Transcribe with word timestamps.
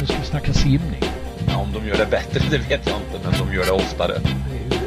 Nu 0.00 0.06
ska 0.06 0.18
vi 0.18 0.24
snacka 0.24 0.52
simning. 0.52 1.00
Ja, 1.48 1.56
om 1.56 1.72
de 1.72 1.88
gör 1.88 1.96
det 1.96 2.10
bättre, 2.10 2.40
det 2.50 2.58
vet 2.58 2.86
jag 2.86 2.96
inte, 2.96 3.20
men 3.24 3.32
de 3.46 3.54
gör 3.54 3.64
det 3.64 3.72
oftare. 3.72 4.12
Det 4.12 4.56
är 4.56 4.80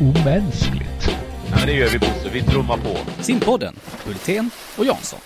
ju 0.00 0.10
omänskligt. 0.10 1.08
Ja, 1.50 1.56
men 1.56 1.66
det 1.66 1.72
gör 1.72 1.88
vi 1.88 1.98
Bosse, 1.98 2.30
vi 2.32 2.42
trummar 2.42 2.76
på. 2.76 3.22
Simpodden, 3.22 3.74
Hultén 4.04 4.50
och 4.78 4.84
Jansson. 4.84 5.20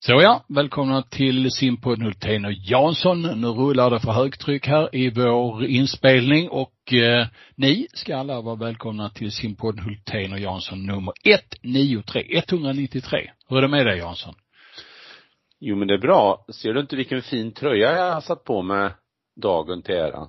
Så 0.00 0.12
ja, 0.12 0.44
välkomna 0.48 1.02
till 1.02 1.50
simpodden 1.50 2.04
Hultén 2.04 2.44
och 2.44 2.52
Jansson. 2.52 3.22
Nu 3.22 3.46
rullar 3.46 3.90
det 3.90 4.00
för 4.00 4.12
högtryck 4.12 4.66
här 4.66 4.96
i 4.96 5.10
vår 5.10 5.64
inspelning 5.64 6.48
och 6.48 6.92
eh, 6.92 7.26
ni 7.54 7.86
ska 7.94 8.16
alla 8.16 8.40
vara 8.40 8.56
välkomna 8.56 9.10
till 9.10 9.32
simpodden 9.32 9.84
Hultén 9.84 10.32
och 10.32 10.38
Jansson 10.38 10.86
nummer 10.86 11.12
193, 11.24 12.22
193. 12.30 13.30
Hur 13.48 13.58
är 13.58 13.62
det 13.62 13.68
med 13.68 13.86
dig 13.86 13.98
Jansson? 13.98 14.34
Jo, 15.60 15.76
men 15.76 15.88
det 15.88 15.94
är 15.94 15.98
bra. 15.98 16.44
Ser 16.48 16.72
du 16.74 16.80
inte 16.80 16.96
vilken 16.96 17.22
fin 17.22 17.52
tröja 17.52 17.92
jag 17.92 18.14
har 18.14 18.20
satt 18.20 18.44
på 18.44 18.62
mig 18.62 18.90
dagen 19.42 19.82
till 19.82 19.94
ära? 19.94 20.28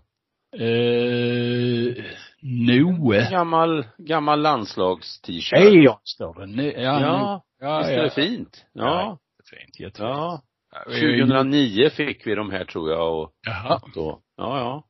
Eh, 0.56 2.06
Noe. 2.42 3.30
Gammal, 3.32 3.86
gammal 3.98 4.42
landslags-t-shirt. 4.42 5.60
Eon 5.60 5.98
står 6.04 6.34
det. 6.34 6.46
Ne- 6.46 6.82
ja, 6.82 7.00
Ja, 7.02 7.44
ja, 7.60 7.78
visst 7.78 7.90
är 7.90 8.04
det 8.04 8.10
fint? 8.10 8.66
Ja. 8.74 9.18
Jättefint, 9.40 9.80
jättefint. 9.80 10.10
Ja. 10.10 10.42
Eh, 10.76 10.94
2009 10.94 11.90
fick 11.90 12.28
vi 12.28 12.36
de 12.36 12.52
här 12.52 12.66
tror 12.66 12.90
jag 12.92 13.20
och 13.22 13.32
Jaha. 13.48 13.82
då, 13.96 14.22
ja, 14.38 14.60
ja. 14.60 14.84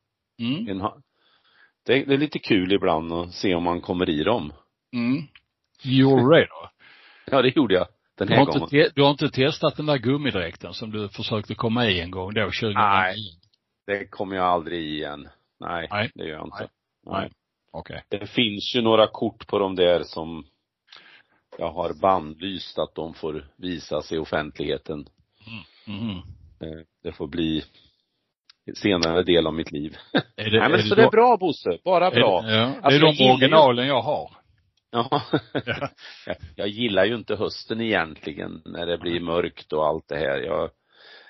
Mm. 0.46 0.68
En, 0.68 0.78
det, 1.86 2.04
det 2.04 2.14
är 2.14 2.18
lite 2.18 2.38
kul 2.38 2.72
ibland 2.72 3.12
att 3.12 3.32
se 3.32 3.54
om 3.54 3.62
man 3.62 3.80
kommer 3.80 4.10
i 4.10 4.22
dem. 4.24 4.52
Mm. 4.96 5.22
Gjorde 5.82 6.36
det 6.36 6.46
då? 6.46 6.70
Ja, 7.32 7.42
det 7.42 7.56
gjorde 7.56 7.74
jag 7.74 7.86
den 8.20 8.28
Du 8.28 8.34
här 8.34 8.40
har, 8.40 8.46
gången. 8.46 8.62
inte, 8.62 8.70
te- 8.70 8.90
du 8.94 9.02
har 9.02 9.10
inte 9.10 9.28
testat 9.30 9.76
den 9.76 9.86
där 9.86 9.98
gummidräkten 9.98 10.74
som 10.74 10.90
du 10.90 11.08
försökte 11.08 11.54
komma 11.54 11.86
i 11.86 12.00
en 12.00 12.10
gång 12.10 12.34
då, 12.34 12.40
2009? 12.40 12.74
Nej. 12.78 13.16
Det 13.86 14.06
kommer 14.06 14.36
jag 14.36 14.44
aldrig 14.46 14.80
i 14.82 14.94
igen. 14.96 15.28
Nej, 15.60 15.88
Nej. 15.90 16.10
det 16.14 16.24
gör 16.24 16.36
jag 16.36 16.46
inte. 16.46 16.68
Nej. 17.06 17.30
Okej. 17.72 18.04
Det 18.08 18.26
finns 18.26 18.74
ju 18.76 18.82
några 18.82 19.06
kort 19.06 19.46
på 19.46 19.58
de 19.58 19.74
där 19.76 20.02
som 20.02 20.44
jag 21.58 21.72
har 21.72 21.92
bannlyst 22.00 22.78
att 22.78 22.94
de 22.94 23.14
får 23.14 23.46
visas 23.56 24.12
i 24.12 24.18
offentligheten. 24.18 25.06
Mhm. 25.86 26.16
Eh, 26.60 26.80
Det 27.02 27.12
får 27.12 27.26
bli 27.26 27.62
senare 28.74 29.22
del 29.22 29.46
av 29.46 29.54
mitt 29.54 29.72
liv. 29.72 29.96
Är 30.36 30.50
det, 30.50 30.58
Nej 30.60 30.68
men 30.70 30.80
är 30.80 30.82
så 30.82 30.94
det 30.94 31.02
det 31.02 31.06
är 31.06 31.10
bra 31.10 31.36
Bosse, 31.36 31.78
bara 31.84 32.06
är 32.06 32.10
bra. 32.10 32.42
Det, 32.42 32.56
ja, 32.56 32.74
Alltså, 32.82 33.06
är 33.06 33.16
de 33.18 33.30
originalen 33.32 33.86
jag 33.86 34.02
har. 34.02 34.30
Ja. 34.90 35.22
Ja. 35.66 35.88
Jag- 36.56 36.68
gillar 36.68 37.04
ju 37.04 37.14
inte 37.14 37.36
hösten 37.36 37.80
egentligen 37.80 38.62
när 38.64 38.86
det 38.86 38.98
blir 38.98 39.20
mörkt 39.20 39.72
och 39.72 39.86
allt 39.86 40.08
det 40.08 40.16
här. 40.16 40.38
Jag, 40.38 40.70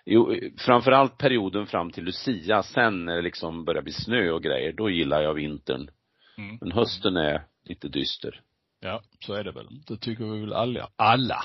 jo, 0.07 0.35
framförallt 0.59 1.19
perioden 1.19 1.67
fram 1.67 1.91
till 1.91 2.05
Lucia, 2.05 2.63
sen 2.63 3.05
när 3.05 3.17
det 3.17 3.23
liksom 3.23 3.65
börjar 3.65 3.83
bli 3.83 3.93
snö 3.93 4.31
och 4.31 4.43
grejer, 4.43 4.73
då 4.73 4.91
gillar 4.91 5.23
jag 5.23 5.35
vintern. 5.35 5.91
Mm. 6.39 6.59
Men 6.61 6.73
hösten 6.73 7.17
är 7.17 7.43
lite 7.65 7.89
dyster. 7.89 8.41
Ja, 8.81 9.03
så 9.27 9.35
är 9.35 9.45
det 9.45 9.53
väl. 9.53 9.67
Det 9.89 9.97
tycker 9.97 10.25
vi 10.25 10.41
väl 10.41 10.53
alla. 10.53 10.89
Alla. 10.97 11.37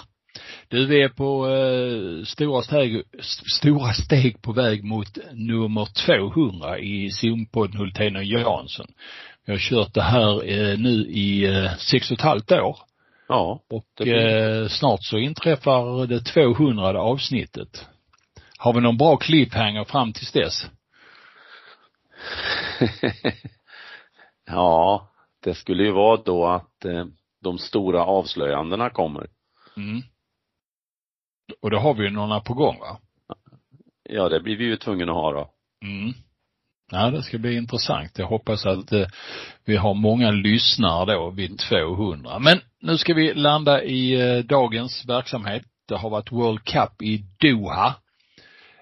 Du, 0.67 0.85
vi 0.85 1.02
är 1.02 1.09
på 1.09 1.47
eh, 1.50 2.23
stora 2.25 2.61
steg, 2.61 3.03
st- 3.19 3.50
stora 3.50 3.94
steg 3.94 4.41
på 4.41 4.52
väg 4.53 4.83
mot 4.83 5.17
nummer 5.33 5.88
200 6.05 6.79
i 6.79 7.11
simpodden 7.11 7.77
Hultén 7.77 8.16
och 8.16 8.23
Jansson. 8.23 8.88
Vi 9.45 9.51
har 9.53 9.59
kört 9.59 9.93
det 9.93 10.01
här 10.01 10.49
eh, 10.51 10.77
nu 10.79 10.89
i 11.09 11.45
eh, 11.45 11.75
sex 11.77 12.11
och 12.11 12.17
ett 12.17 12.23
halvt 12.23 12.51
år. 12.51 12.77
Ja. 13.27 13.63
Och 13.69 13.85
blir- 13.99 14.61
eh, 14.61 14.67
snart 14.67 14.99
så 15.03 15.17
inträffar 15.17 16.07
det 16.07 16.19
200 16.19 17.01
avsnittet. 17.01 17.88
Har 18.57 18.73
vi 18.73 18.81
någon 18.81 18.97
bra 18.97 19.17
cliffhanger 19.17 19.83
fram 19.83 20.13
tills 20.13 20.31
dess? 20.31 20.66
ja, 24.45 25.07
det 25.43 25.53
skulle 25.53 25.83
ju 25.83 25.91
vara 25.91 26.22
då 26.25 26.45
att 26.47 26.85
eh, 26.85 27.06
de 27.41 27.57
stora 27.57 28.06
avslöjandena 28.06 28.89
kommer. 28.89 29.27
Mm. 29.77 30.01
Och 31.62 31.72
då 31.72 31.77
har 31.77 31.94
vi 31.94 32.03
ju 32.03 32.09
några 32.09 32.39
på 32.39 32.53
gång 32.53 32.79
va? 32.79 33.00
Ja, 34.09 34.29
det 34.29 34.39
blir 34.39 34.57
vi 34.57 34.63
ju 34.66 34.77
tvungna 34.77 35.12
att 35.12 35.17
ha 35.17 35.31
då. 35.31 35.50
Mm. 35.81 36.13
Ja, 36.91 37.09
det 37.09 37.23
ska 37.23 37.38
bli 37.38 37.56
intressant. 37.56 38.19
Jag 38.19 38.28
hoppas 38.28 38.66
att 38.66 38.91
eh, 38.91 39.07
vi 39.66 39.75
har 39.75 39.94
många 39.94 40.31
lyssnare 40.31 41.13
då 41.13 41.29
vid 41.29 41.59
200. 41.59 42.40
Men 42.40 42.59
nu 42.81 42.97
ska 42.97 43.13
vi 43.13 43.34
landa 43.34 43.84
i 43.84 44.22
eh, 44.22 44.38
dagens 44.38 45.06
verksamhet. 45.07 45.63
Det 45.88 45.95
har 45.95 46.09
varit 46.09 46.31
World 46.31 46.63
Cup 46.63 47.01
i 47.01 47.25
Doha. 47.40 47.95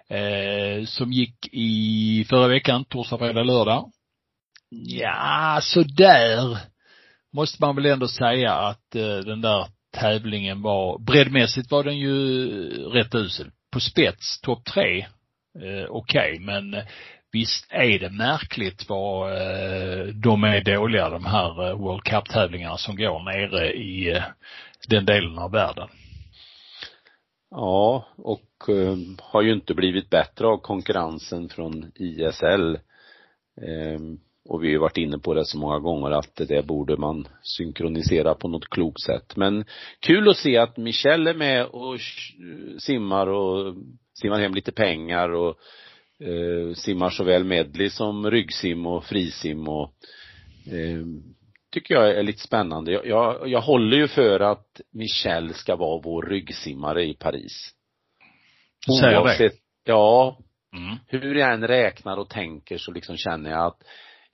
Eh, 0.09 0.85
som 0.85 1.11
gick 1.11 1.47
i 1.51 2.25
förra 2.29 2.47
veckan, 2.47 2.85
torsdag, 2.85 3.17
fredag, 3.17 3.43
lördag. 3.43 3.91
Ja, 4.69 5.59
så 5.61 5.83
där 5.83 6.57
måste 7.33 7.57
man 7.61 7.75
väl 7.75 7.85
ändå 7.85 8.07
säga 8.07 8.53
att 8.53 8.95
eh, 8.95 9.17
den 9.17 9.41
där 9.41 9.67
tävlingen 9.93 10.61
var, 10.61 10.99
breddmässigt 10.99 11.71
var 11.71 11.83
den 11.83 11.97
ju 11.97 12.45
eh, 12.47 12.89
rätt 12.89 13.15
usel. 13.15 13.51
På 13.71 13.79
spets, 13.79 14.41
topp 14.41 14.65
tre, 14.65 14.99
eh, 15.61 15.85
okej, 15.89 16.39
men 16.39 16.73
eh, 16.73 16.83
visst 17.33 17.65
är 17.69 17.99
det 17.99 18.09
märkligt 18.09 18.89
vad 18.89 19.31
eh, 19.31 20.05
de 20.05 20.43
är 20.43 20.63
dåliga 20.63 21.09
de 21.09 21.25
här 21.25 21.69
eh, 21.69 21.77
World 21.77 22.03
Cup-tävlingarna 22.03 22.77
som 22.77 22.95
går 22.95 23.23
nere 23.23 23.73
i 23.73 24.09
eh, 24.15 24.23
den 24.89 25.05
delen 25.05 25.37
av 25.39 25.51
världen. 25.51 25.87
Ja, 27.49 28.05
och 28.15 28.49
har 29.19 29.41
ju 29.41 29.53
inte 29.53 29.73
blivit 29.73 30.09
bättre 30.09 30.47
av 30.47 30.57
konkurrensen 30.57 31.49
från 31.49 31.91
ISL. 31.95 32.77
Ehm, 33.61 34.19
och 34.49 34.63
vi 34.63 34.67
har 34.67 34.71
ju 34.71 34.77
varit 34.77 34.97
inne 34.97 35.17
på 35.19 35.33
det 35.33 35.45
så 35.45 35.57
många 35.57 35.79
gånger 35.79 36.11
att 36.11 36.35
det 36.35 36.45
där 36.45 36.61
borde 36.61 36.97
man 36.97 37.27
synkronisera 37.41 38.33
på 38.33 38.47
något 38.47 38.69
klokt 38.69 39.01
sätt. 39.01 39.35
Men 39.35 39.65
kul 39.99 40.29
att 40.29 40.37
se 40.37 40.57
att 40.57 40.77
Michelle 40.77 41.29
är 41.29 41.35
med 41.35 41.65
och 41.65 41.99
simmar 42.79 43.27
och 43.27 43.75
simmar 44.13 44.39
hem 44.39 44.53
lite 44.53 44.71
pengar 44.71 45.29
och 45.29 45.57
eh, 46.23 46.73
simmar 46.75 47.09
såväl 47.09 47.43
medley 47.43 47.89
som 47.89 48.31
ryggsim 48.31 48.85
och 48.87 49.03
frisim 49.05 49.67
och 49.67 49.93
eh, 50.67 51.05
tycker 51.71 51.93
jag 51.93 52.09
är 52.17 52.23
lite 52.23 52.39
spännande. 52.41 52.91
Jag, 52.91 53.05
jag, 53.07 53.49
jag 53.49 53.61
håller 53.61 53.97
ju 53.97 54.07
för 54.07 54.39
att 54.39 54.81
Michelle 54.91 55.53
ska 55.53 55.75
vara 55.75 56.01
vår 56.03 56.21
ryggsimmare 56.23 57.05
i 57.05 57.13
Paris. 57.13 57.71
Säger? 59.01 59.19
Oavsett- 59.21 59.59
Ja, 59.85 60.39
Mm. 60.75 60.95
hur 61.07 61.35
jag 61.35 61.53
än 61.53 61.67
räknar 61.67 62.17
och 62.17 62.29
tänker 62.29 62.77
så 62.77 62.91
liksom 62.91 63.17
känner 63.17 63.49
jag 63.51 63.65
att 63.65 63.83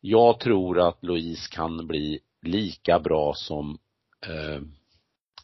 jag 0.02 0.40
tror 0.40 0.80
att 0.88 1.04
Louise 1.04 1.50
kan 1.56 1.88
bli 1.88 2.20
lika 2.42 3.00
bra 3.00 3.34
som 3.36 3.78
eh, 4.28 4.62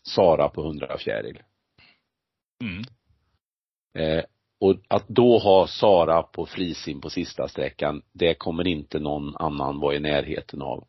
Sara 0.03 0.49
på 0.49 0.61
100 0.65 0.97
fjäril. 0.97 1.39
Mm. 2.63 2.83
Eh, 3.97 4.23
och 4.59 4.75
att 4.87 5.07
då 5.07 5.37
ha 5.37 5.67
Sara 5.67 6.23
på 6.23 6.45
frisim 6.45 7.01
på 7.01 7.09
sista 7.09 7.47
sträckan, 7.47 8.01
det 8.13 8.33
kommer 8.33 8.67
inte 8.67 8.99
någon 8.99 9.35
annan 9.35 9.79
vara 9.79 9.95
i 9.95 9.99
närheten 9.99 10.61
av. 10.61 10.87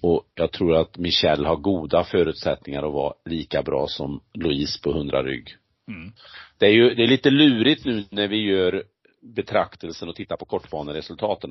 Och 0.00 0.22
jag 0.34 0.52
tror 0.52 0.76
att 0.76 0.98
Michelle 0.98 1.48
har 1.48 1.56
goda 1.56 2.04
förutsättningar 2.04 2.82
att 2.82 2.92
vara 2.92 3.14
lika 3.24 3.62
bra 3.62 3.86
som 3.86 4.20
Louise 4.34 4.82
på 4.82 4.90
100 4.90 5.22
rygg. 5.22 5.56
Mm. 5.88 6.12
Det 6.58 6.66
är 6.66 6.70
ju, 6.70 6.94
det 6.94 7.02
är 7.02 7.06
lite 7.06 7.30
lurigt 7.30 7.84
nu 7.84 8.04
när 8.10 8.28
vi 8.28 8.36
gör 8.36 8.84
betraktelsen 9.22 10.08
och 10.08 10.16
tittar 10.16 10.36
på 10.36 10.44
kortbaneresultaten. 10.44 11.50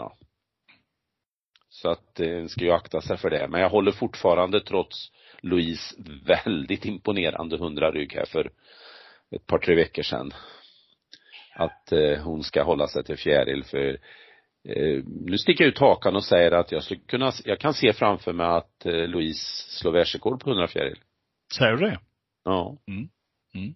Så 1.69 1.89
att 1.89 2.19
eh, 2.19 2.45
ska 2.45 2.61
ju 2.61 2.71
akta 2.71 3.01
sig 3.01 3.17
för 3.17 3.29
det. 3.29 3.47
Men 3.47 3.61
jag 3.61 3.69
håller 3.69 3.91
fortfarande 3.91 4.61
trots 4.61 5.11
Louise 5.41 5.95
väldigt 6.25 6.85
imponerande 6.85 7.55
100 7.55 7.91
rygg 7.91 8.13
här 8.13 8.25
för 8.25 8.51
ett 9.31 9.47
par, 9.47 9.59
tre 9.59 9.75
veckor 9.75 10.03
sedan. 10.03 10.33
Att 11.59 11.91
eh, 11.91 12.23
hon 12.23 12.43
ska 12.43 12.63
hålla 12.63 12.87
sig 12.87 13.03
till 13.03 13.17
fjäril 13.17 13.63
för 13.63 13.99
eh, 14.63 15.03
nu 15.05 15.37
sticker 15.37 15.63
jag 15.63 15.71
ut 15.71 15.79
hakan 15.79 16.15
och 16.15 16.23
säger 16.23 16.51
att 16.51 16.71
jag 16.71 16.83
skulle 16.83 16.99
kunna, 16.99 17.31
jag 17.45 17.59
kan 17.59 17.73
se 17.73 17.93
framför 17.93 18.33
mig 18.33 18.47
att 18.47 18.85
eh, 18.85 19.07
Louise 19.07 19.69
slår 19.79 19.91
världsrekord 19.91 20.39
på 20.39 20.49
100 20.49 20.67
fjäril. 20.67 20.99
Säger 21.57 21.71
du 21.71 21.85
det? 21.85 21.99
Ja. 22.43 22.77
Mm. 22.87 23.09
Mm. 23.55 23.75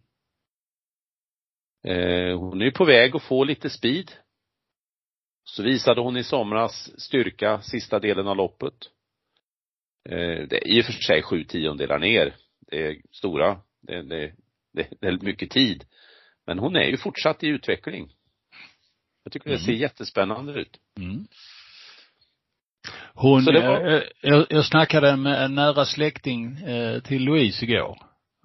Hon 2.39 2.61
är 2.61 2.65
ju 2.65 2.71
på 2.71 2.85
väg 2.85 3.15
att 3.15 3.23
få 3.23 3.43
lite 3.43 3.69
speed. 3.69 4.11
Så 5.43 5.63
visade 5.63 6.01
hon 6.01 6.17
i 6.17 6.23
somras 6.23 7.01
styrka 7.01 7.61
sista 7.61 7.99
delen 7.99 8.27
av 8.27 8.35
loppet. 8.35 8.73
Det 10.49 10.57
är 10.57 10.67
i 10.67 10.81
och 10.81 10.85
för 10.85 10.93
sig 10.93 11.23
sju 11.23 11.43
tiondelar 11.43 11.99
ner. 11.99 12.35
Det 12.59 12.87
är 12.87 13.01
stora. 13.11 13.61
Det, 13.81 14.01
det, 14.01 14.33
det, 14.73 14.87
det 15.01 15.07
är 15.07 15.25
mycket 15.25 15.49
tid. 15.49 15.85
Men 16.51 16.59
hon 16.59 16.75
är 16.75 16.83
ju 16.83 16.97
fortsatt 16.97 17.43
i 17.43 17.47
utveckling. 17.47 18.09
Jag 19.23 19.33
tycker 19.33 19.49
det 19.49 19.55
Mm. 19.55 19.65
ser 19.65 19.73
jättespännande 19.73 20.53
ut. 20.53 20.77
Mm. 20.99 21.25
Hon, 23.13 23.45
var- 23.45 23.93
eh, 23.95 24.01
jag, 24.21 24.45
jag 24.49 24.65
snackade 24.65 25.15
med 25.17 25.43
en 25.45 25.55
nära 25.55 25.85
släkting 25.85 26.57
eh, 26.57 26.99
till 27.01 27.23
Louise 27.23 27.65
igår. 27.65 27.97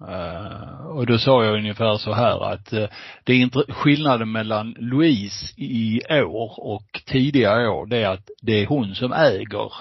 Uh, 0.09 0.85
och 0.87 1.05
då 1.05 1.17
sa 1.17 1.45
jag 1.45 1.53
ungefär 1.57 1.97
så 1.97 2.13
här 2.13 2.51
att 2.53 2.69
det 3.23 3.33
är 3.33 3.37
inte 3.37 3.63
skillnaden 3.69 4.31
mellan 4.31 4.75
Louise 4.79 5.53
i 5.57 6.01
år 6.11 6.59
och 6.59 7.01
tidigare 7.05 7.67
år, 7.69 7.85
det 7.85 7.97
är 7.97 8.09
att 8.09 8.29
det 8.41 8.53
är 8.53 8.65
hon 8.67 8.95
som 8.95 9.13
äger 9.13 9.71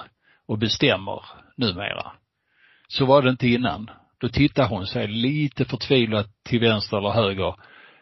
och 0.47 0.59
bestämmer 0.59 1.23
numera. 1.57 2.13
Så 2.89 3.07
var 3.07 3.23
det 3.23 3.31
inte 3.31 3.49
innan. 3.49 3.91
Då 4.19 4.29
tittar 4.29 4.69
hon 4.69 4.87
sig 4.87 5.09
lite 5.09 5.65
förtvivlat 5.65 6.27
till 6.45 6.61
vänster 6.61 6.97
eller 6.99 7.11
höger. 7.11 7.55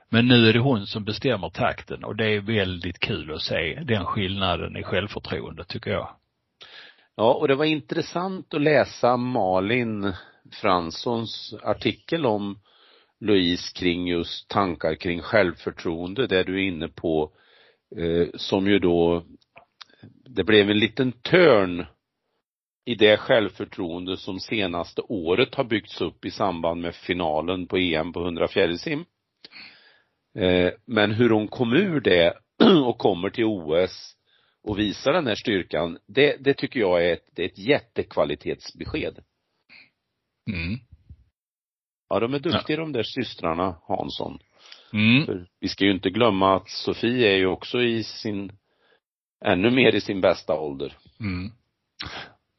Men 0.09 0.29
nu 0.29 0.49
är 0.49 0.53
det 0.53 0.59
hon 0.59 0.87
som 0.87 1.05
bestämmer 1.05 1.49
takten 1.49 2.05
och 2.05 2.17
det 2.17 2.35
är 2.35 2.41
väldigt 2.41 2.99
kul 2.99 3.35
att 3.35 3.43
se 3.43 3.83
den 3.85 4.05
skillnaden 4.05 4.77
i 4.77 4.83
självförtroende 4.83 5.65
tycker 5.65 5.91
jag. 5.91 6.17
Ja, 7.17 7.35
och 7.35 7.49
det 7.49 7.55
var 7.55 7.65
intressant 7.65 8.55
att 8.55 8.63
läsa 8.63 9.17
Malin 9.17 10.13
Franssons 10.53 11.55
artikel 11.63 12.27
om 12.27 12.59
Louise 13.21 13.73
kring 13.75 14.09
just 14.09 14.49
tankar 14.49 14.95
kring 14.95 15.21
självförtroende, 15.21 16.27
där 16.27 16.45
du 16.45 16.55
är 16.55 16.69
inne 16.69 16.89
på, 16.89 17.33
eh, 17.97 18.29
som 18.35 18.67
ju 18.67 18.79
då, 18.79 19.25
det 20.27 20.45
blev 20.45 20.71
en 20.71 20.79
liten 20.79 21.13
törn 21.13 21.87
i 22.85 22.95
det 22.95 23.17
självförtroende 23.17 24.17
som 24.17 24.41
senaste 24.41 25.03
året 25.03 25.55
har 25.55 25.65
byggts 25.65 26.01
upp 26.01 26.25
i 26.25 26.31
samband 26.31 26.81
med 26.81 26.95
finalen 26.95 27.67
på 27.67 27.77
EM 27.77 28.13
på 28.13 28.21
100 28.21 28.49
fjärilsim. 28.49 29.05
Eh, 30.39 30.73
men 30.87 31.11
hur 31.11 31.31
hon 31.31 31.49
kom 31.49 31.73
ur 31.73 32.01
det 32.01 32.35
och 32.85 32.99
kommer 32.99 33.31
till 33.31 33.45
OS 33.45 34.17
och 34.63 34.79
visar 34.79 35.13
den 35.13 35.27
här 35.27 35.35
styrkan, 35.35 35.99
det, 36.07 36.37
det 36.41 36.55
tycker 36.55 36.81
jag 36.81 37.05
är 37.05 37.13
ett, 37.13 37.27
det 37.35 37.43
är 37.43 37.47
ett 37.47 37.59
jättekvalitetsbesked. 37.59 39.19
Mm. 40.51 40.79
Ja, 42.09 42.21
de 42.21 42.35
är 42.35 42.39
duktiga 42.39 42.77
ja. 42.77 42.81
de 42.81 42.93
där 42.93 43.03
systrarna 43.03 43.77
Hansson. 43.89 44.39
Mm. 44.93 45.27
För 45.27 45.47
vi 45.61 45.69
ska 45.69 45.85
ju 45.85 45.91
inte 45.91 46.11
glömma 46.11 46.57
att 46.57 46.69
Sofie 46.69 47.33
är 47.33 47.37
ju 47.37 47.47
också 47.47 47.83
i 47.83 48.05
sin, 48.05 48.53
ännu 49.45 49.71
mer 49.71 49.95
i 49.95 50.01
sin 50.01 50.21
bästa 50.21 50.55
ålder. 50.55 50.97
Mm. 51.21 51.51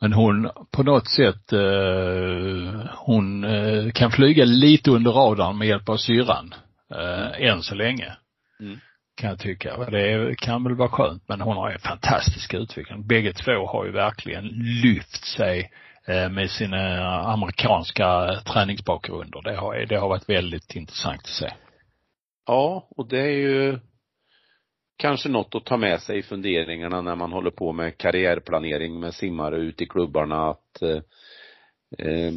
Men 0.01 0.13
hon 0.13 0.49
på 0.71 0.83
något 0.83 1.09
sätt, 1.09 1.53
eh, 1.53 2.89
hon 2.95 3.43
eh, 3.43 3.91
kan 3.91 4.11
flyga 4.11 4.45
lite 4.45 4.91
under 4.91 5.11
radarn 5.11 5.57
med 5.57 5.67
hjälp 5.67 5.89
av 5.89 5.97
syran. 5.97 6.53
Eh, 6.91 7.47
än 7.47 7.61
så 7.61 7.75
länge. 7.75 8.17
Mm. 8.59 8.79
Kan 9.15 9.29
jag 9.29 9.39
tycka. 9.39 9.77
Det 9.77 10.35
kan 10.39 10.63
väl 10.63 10.75
vara 10.75 10.89
skönt 10.89 11.23
men 11.27 11.41
hon 11.41 11.57
har 11.57 11.71
en 11.71 11.79
fantastisk 11.79 12.53
utveckling. 12.53 13.07
Bägge 13.07 13.33
två 13.33 13.65
har 13.65 13.85
ju 13.85 13.91
verkligen 13.91 14.45
lyft 14.83 15.25
sig 15.25 15.71
eh, 16.07 16.29
med 16.29 16.51
sina 16.51 16.77
amerikanska 17.19 18.35
träningsbakgrunder. 18.45 19.41
Det 19.41 19.55
har, 19.55 19.85
det 19.85 19.95
har 19.95 20.09
varit 20.09 20.29
väldigt 20.29 20.75
intressant 20.75 21.21
att 21.21 21.27
se. 21.27 21.53
Ja, 22.47 22.87
och 22.89 23.07
det 23.07 23.19
är 23.19 23.37
ju 23.37 23.79
kanske 24.97 25.29
något 25.29 25.55
att 25.55 25.65
ta 25.65 25.77
med 25.77 26.01
sig 26.01 26.17
i 26.17 26.23
funderingarna 26.23 27.01
när 27.01 27.15
man 27.15 27.31
håller 27.31 27.51
på 27.51 27.73
med 27.73 27.97
karriärplanering 27.97 28.99
med 28.99 29.13
simmare 29.13 29.57
ute 29.57 29.83
i 29.83 29.87
klubbarna 29.87 30.49
att 30.49 30.81
eh, 30.81 31.01
eh 32.07 32.33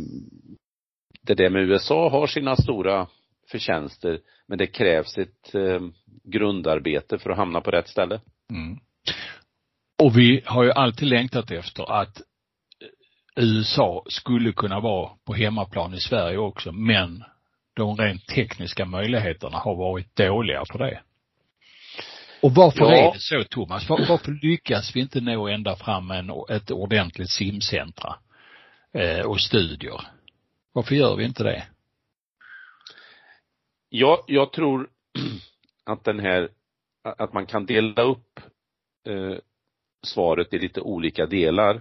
det 1.23 1.35
där 1.35 1.51
med 1.51 1.63
USA 1.63 2.09
har 2.09 2.27
sina 2.27 2.57
stora 2.57 3.07
förtjänster 3.51 4.21
men 4.47 4.59
det 4.59 4.67
krävs 4.67 5.19
ett 5.19 5.55
eh, 5.55 5.81
grundarbete 6.25 7.19
för 7.19 7.31
att 7.31 7.37
hamna 7.37 7.61
på 7.61 7.71
rätt 7.71 7.89
ställe. 7.89 8.21
Mm. 8.51 8.79
Och 10.03 10.19
vi 10.19 10.43
har 10.45 10.65
ju 10.65 10.73
alltid 10.73 11.09
längtat 11.09 11.51
efter 11.51 12.01
att 12.01 12.23
USA 13.37 14.05
skulle 14.09 14.53
kunna 14.53 14.81
vara 14.81 15.11
på 15.25 15.35
hemmaplan 15.35 15.95
i 15.95 16.01
Sverige 16.01 16.39
också, 16.39 16.73
men 16.73 17.25
de 17.75 17.97
rent 17.97 18.27
tekniska 18.27 18.85
möjligheterna 18.85 19.59
har 19.59 19.75
varit 19.75 20.17
dåliga 20.17 20.65
för 20.73 20.79
det. 20.79 21.01
Och 22.43 22.55
varför 22.55 22.81
ja. 22.81 22.97
är 22.97 23.13
det 23.13 23.21
så 23.21 23.45
Thomas? 23.45 23.89
Var, 23.89 24.07
varför 24.09 24.39
lyckas 24.43 24.97
vi 24.97 25.01
inte 25.01 25.21
nå 25.21 25.49
ända 25.49 25.77
fram 25.77 26.07
med 26.07 26.19
en, 26.19 26.31
ett 26.49 26.71
ordentligt 26.71 27.31
simcentra 27.31 28.17
eh, 28.93 29.21
och 29.21 29.41
studier? 29.41 30.01
Varför 30.73 30.95
gör 30.95 31.17
vi 31.17 31.25
inte 31.25 31.43
det? 31.43 31.65
Ja, 33.89 34.25
jag 34.27 34.53
tror 34.53 34.91
att 35.85 36.05
den 36.05 36.21
här, 36.21 36.49
att 37.03 37.33
man 37.33 37.47
kan 37.47 37.67
dela 37.67 38.03
upp 38.03 38.41
eh, 39.09 39.37
svaret 40.07 40.55
i 40.55 40.59
lite 40.59 40.81
olika 40.81 41.27
delar. 41.27 41.81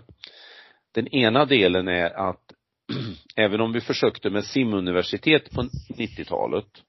Den 0.91 1.07
ena 1.07 1.45
delen 1.45 1.87
är 1.87 2.09
att 2.09 2.53
även 3.35 3.61
om 3.61 3.73
vi 3.73 3.81
försökte 3.81 4.29
med 4.29 4.45
simuniversitet 4.45 5.51
på 5.51 5.61
90-talet 5.97 6.83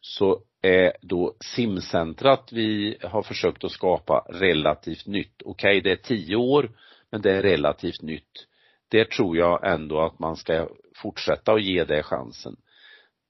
så 0.00 0.42
är 0.62 0.92
då 1.02 1.36
simcentrat 1.40 2.52
vi 2.52 2.98
har 3.02 3.22
försökt 3.22 3.64
att 3.64 3.72
skapa 3.72 4.26
relativt 4.28 5.06
nytt. 5.06 5.42
Okej, 5.44 5.78
okay, 5.78 5.80
det 5.80 5.90
är 5.90 5.96
tio 5.96 6.36
år, 6.36 6.70
men 7.10 7.22
det 7.22 7.32
är 7.32 7.42
relativt 7.42 8.02
nytt. 8.02 8.46
Det 8.88 9.10
tror 9.10 9.36
jag 9.36 9.72
ändå 9.72 10.00
att 10.00 10.18
man 10.18 10.36
ska 10.36 10.68
fortsätta 10.96 11.52
att 11.52 11.62
ge 11.62 11.84
det 11.84 12.02
chansen. 12.02 12.56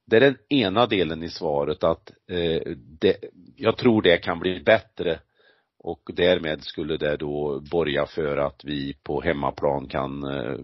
Det 0.06 0.16
är 0.16 0.20
den 0.20 0.36
ena 0.48 0.86
delen 0.86 1.22
i 1.22 1.28
svaret 1.28 1.84
att 1.84 2.10
eh, 2.30 2.72
det, 3.00 3.16
jag 3.56 3.76
tror 3.76 4.02
det 4.02 4.18
kan 4.18 4.38
bli 4.38 4.60
bättre 4.60 5.20
och 5.78 6.10
därmed 6.14 6.64
skulle 6.64 6.96
det 6.96 7.16
då 7.16 7.60
borga 7.70 8.06
för 8.06 8.36
att 8.36 8.64
vi 8.64 8.94
på 9.02 9.20
hemmaplan 9.20 9.88
kan 9.88 10.24
eh, 10.24 10.56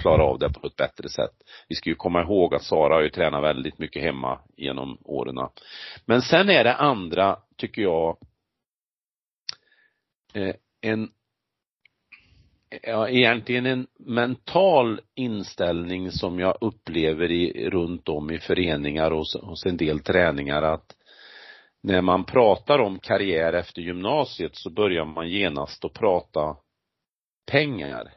klara 0.00 0.22
av 0.22 0.38
det 0.38 0.52
på 0.52 0.66
ett 0.66 0.76
bättre 0.76 1.08
sätt. 1.08 1.34
Vi 1.68 1.74
ska 1.74 1.90
ju 1.90 1.96
komma 1.96 2.22
ihåg 2.22 2.54
att 2.54 2.62
Sara 2.62 2.94
har 2.94 3.02
ju 3.02 3.10
tränat 3.10 3.42
väldigt 3.42 3.78
mycket 3.78 4.02
hemma 4.02 4.40
genom 4.56 4.98
åren. 5.04 5.48
Men 6.04 6.22
sen 6.22 6.50
är 6.50 6.64
det 6.64 6.74
andra, 6.74 7.38
tycker 7.56 7.82
jag, 7.82 8.16
eh, 10.34 10.54
en 10.80 11.08
ja, 12.82 13.08
egentligen 13.08 13.66
en 13.66 13.86
mental 13.98 15.00
inställning 15.14 16.10
som 16.10 16.38
jag 16.38 16.58
upplever 16.60 17.30
i, 17.30 17.70
runt 17.70 18.08
om 18.08 18.30
i 18.30 18.38
föreningar 18.38 19.10
och 19.10 19.26
hos, 19.42 19.66
en 19.66 19.76
del 19.76 20.00
träningar 20.00 20.62
att 20.62 20.96
när 21.82 22.02
man 22.02 22.24
pratar 22.24 22.78
om 22.78 22.98
karriär 22.98 23.52
efter 23.52 23.82
gymnasiet 23.82 24.56
så 24.56 24.70
börjar 24.70 25.04
man 25.04 25.28
genast 25.28 25.84
att 25.84 25.92
prata 25.92 26.56
pengar. 27.50 28.12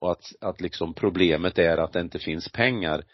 Och 0.00 0.10
att, 0.10 0.24
att 0.40 0.60
liksom 0.60 0.94
problemet 0.94 1.58
är 1.58 1.76
att 1.76 1.92
det 1.92 2.00
inte 2.00 2.18
finns 2.18 2.52
pengar. 2.52 3.04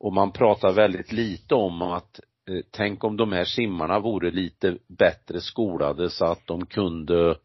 Och 0.00 0.12
man 0.12 0.32
pratar 0.32 0.72
väldigt 0.72 1.12
lite 1.12 1.54
om 1.54 1.82
att 1.82 2.20
eh, 2.50 2.60
tänk 2.70 3.04
om 3.04 3.16
de 3.16 3.32
här 3.32 3.44
simmarna 3.44 4.00
vore 4.00 4.30
lite 4.30 4.78
bättre 4.88 5.40
skolade 5.40 6.10
så 6.10 6.24
att 6.24 6.46
de 6.46 6.66
kunde 6.66 7.36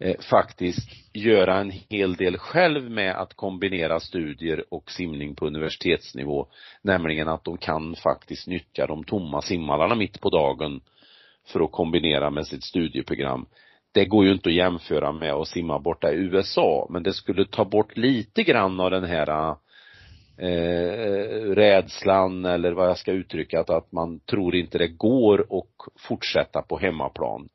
eh, 0.00 0.16
faktiskt 0.30 0.88
göra 1.12 1.60
en 1.60 1.72
hel 1.88 2.14
del 2.14 2.36
själv 2.38 2.90
med 2.90 3.16
att 3.16 3.34
kombinera 3.34 4.00
studier 4.00 4.64
och 4.68 4.90
simning 4.90 5.34
på 5.34 5.46
universitetsnivå. 5.46 6.46
Nämligen 6.82 7.28
att 7.28 7.44
de 7.44 7.58
kan 7.58 7.96
faktiskt 7.96 8.46
nyttja 8.46 8.86
de 8.86 9.04
tomma 9.04 9.42
simhallarna 9.42 9.94
mitt 9.94 10.20
på 10.20 10.30
dagen 10.30 10.80
för 11.46 11.60
att 11.60 11.72
kombinera 11.72 12.30
med 12.30 12.46
sitt 12.46 12.64
studieprogram. 12.64 13.46
Det 13.92 14.04
går 14.04 14.24
ju 14.24 14.32
inte 14.32 14.48
att 14.48 14.54
jämföra 14.54 15.12
med 15.12 15.32
att 15.32 15.48
simma 15.48 15.78
borta 15.78 16.12
i 16.12 16.16
USA, 16.16 16.86
men 16.90 17.02
det 17.02 17.12
skulle 17.12 17.46
ta 17.46 17.64
bort 17.64 17.96
lite 17.96 18.42
grann 18.42 18.80
av 18.80 18.90
den 18.90 19.04
här 19.04 19.56
eh, 20.36 21.54
rädslan 21.54 22.44
eller 22.44 22.72
vad 22.72 22.88
jag 22.88 22.98
ska 22.98 23.12
uttrycka, 23.12 23.60
att, 23.60 23.70
att 23.70 23.92
man 23.92 24.20
tror 24.20 24.56
inte 24.56 24.78
det 24.78 24.88
går 24.88 25.40
att 25.40 25.92
fortsätta 26.08 26.62
på 26.62 26.78
hemmaplan. 26.78 27.48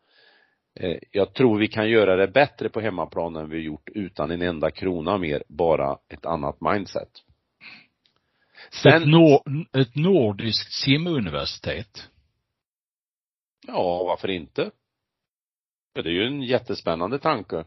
Eh, 0.76 0.98
jag 1.12 1.34
tror 1.34 1.60
vi 1.60 1.68
kan 1.68 1.90
göra 1.90 2.16
det 2.16 2.28
bättre 2.28 2.70
på 2.70 2.82
hemmaplan 2.82 3.36
än 3.36 3.50
vi 3.50 3.60
gjort 3.60 3.90
utan 3.90 4.32
en 4.32 4.42
enda 4.42 4.72
krona 4.72 5.18
mer, 5.18 5.44
bara 5.48 5.98
ett 6.10 6.26
annat 6.26 6.62
mindset. 6.62 7.10
Sen, 8.84 9.02
ett, 9.02 9.08
nor 9.08 9.42
ett 9.78 9.96
nordiskt 9.96 10.74
simuniversitet? 10.74 12.10
Ja, 13.68 14.04
varför 14.04 14.30
inte? 14.30 14.72
Det 15.94 16.10
är 16.10 16.14
ju 16.14 16.28
en 16.28 16.42
jättespännande 16.42 17.20
tanke. 17.20 17.66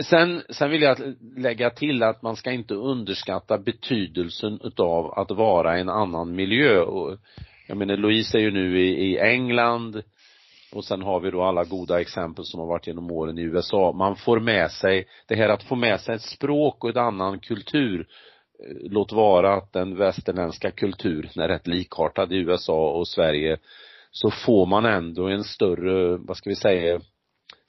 Sen, 0.00 0.42
sen 0.50 0.70
vill 0.70 0.82
jag 0.82 0.98
lägga 1.36 1.70
till 1.70 2.02
att 2.02 2.22
man 2.22 2.36
ska 2.36 2.52
inte 2.52 2.74
underskatta 2.74 3.58
betydelsen 3.58 4.60
utav 4.64 5.18
att 5.18 5.30
vara 5.30 5.78
i 5.78 5.80
en 5.80 5.88
annan 5.88 6.34
miljö. 6.34 6.84
Jag 7.68 7.76
menar, 7.76 7.96
Louise 7.96 8.38
är 8.38 8.42
ju 8.42 8.50
nu 8.50 8.80
i, 8.80 9.12
i 9.12 9.18
England, 9.18 10.02
och 10.74 10.84
sen 10.84 11.02
har 11.02 11.20
vi 11.20 11.30
då 11.30 11.42
alla 11.42 11.64
goda 11.64 12.00
exempel 12.00 12.44
som 12.44 12.60
har 12.60 12.66
varit 12.66 12.86
genom 12.86 13.10
åren 13.10 13.38
i 13.38 13.42
USA. 13.42 13.92
Man 13.92 14.16
får 14.16 14.40
med 14.40 14.70
sig, 14.70 15.06
det 15.26 15.34
här 15.34 15.48
att 15.48 15.62
få 15.62 15.74
med 15.74 16.00
sig 16.00 16.14
ett 16.14 16.22
språk 16.22 16.84
och 16.84 16.90
en 16.90 16.98
annan 16.98 17.38
kultur, 17.38 18.00
eh, 18.00 18.76
låt 18.90 19.12
vara 19.12 19.54
att 19.54 19.72
den 19.72 19.96
västerländska 19.96 20.70
kulturen 20.70 21.42
är 21.42 21.48
rätt 21.48 21.66
likartad 21.66 22.32
i 22.32 22.36
USA 22.36 22.90
och 22.90 23.08
Sverige, 23.08 23.58
så 24.10 24.30
får 24.30 24.66
man 24.66 24.84
ändå 24.84 25.28
en 25.28 25.44
större, 25.44 26.16
vad 26.16 26.36
ska 26.36 26.50
vi 26.50 26.56
säga, 26.56 27.00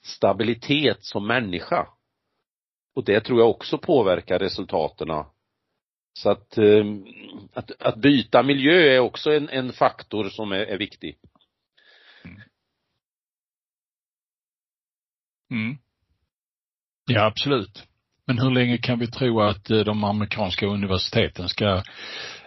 stabilitet 0.02 1.04
som 1.04 1.26
människa. 1.26 1.86
Och 2.94 3.04
det 3.04 3.20
tror 3.20 3.40
jag 3.40 3.50
också 3.50 3.78
påverkar 3.78 4.38
resultaten 4.38 5.08
Så 6.12 6.30
att, 6.30 6.58
eh, 6.58 6.84
att, 7.52 7.82
att 7.82 7.96
byta 7.96 8.42
miljö 8.42 8.94
är 8.94 8.98
också 8.98 9.32
en, 9.32 9.48
en 9.48 9.72
faktor 9.72 10.24
som 10.24 10.52
är, 10.52 10.58
är 10.58 10.78
viktig. 10.78 11.18
Mm. 15.50 15.78
Ja, 17.06 17.24
absolut. 17.24 17.86
Men 18.26 18.38
hur 18.38 18.50
länge 18.50 18.78
kan 18.78 18.98
vi 18.98 19.06
tro 19.06 19.40
att 19.40 19.70
eh, 19.70 19.78
de 19.78 20.04
amerikanska 20.04 20.66
universiteten 20.66 21.48
ska 21.48 21.82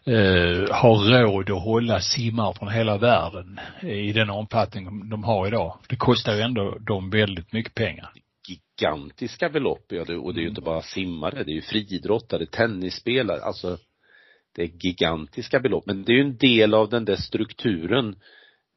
eh, 0.06 0.76
ha 0.82 1.22
råd 1.22 1.50
att 1.50 1.64
hålla 1.64 2.00
simmar 2.00 2.54
från 2.54 2.70
hela 2.70 2.98
världen 2.98 3.60
i 3.82 4.12
den 4.12 4.30
omfattning 4.30 5.10
de 5.10 5.24
har 5.24 5.48
idag? 5.48 5.78
Det 5.90 5.96
kostar 5.96 6.36
ju 6.36 6.42
ändå 6.42 6.78
dem 6.80 7.10
väldigt 7.10 7.54
mycket 7.54 7.76
pengar. 7.76 8.12
Gigantiska 8.48 9.50
belopp, 9.50 9.86
ja, 9.90 10.04
det, 10.04 10.18
och 10.18 10.34
det 10.34 10.40
är 10.40 10.44
ju 10.44 10.50
inte 10.50 10.62
bara 10.62 10.82
simmare, 10.82 11.44
det 11.44 11.52
är 11.52 11.56
ju 11.56 11.62
friidrottare, 11.62 12.46
tennisspelare, 12.46 13.42
alltså 13.42 13.78
det 14.56 14.62
är 14.62 14.72
gigantiska 14.86 15.60
belopp. 15.60 15.86
Men 15.86 16.04
det 16.04 16.12
är 16.12 16.16
ju 16.16 16.22
en 16.22 16.38
del 16.38 16.74
av 16.74 16.90
den 16.90 17.06
där 17.06 17.16
strukturen 17.16 18.10
Eh, 18.12 18.16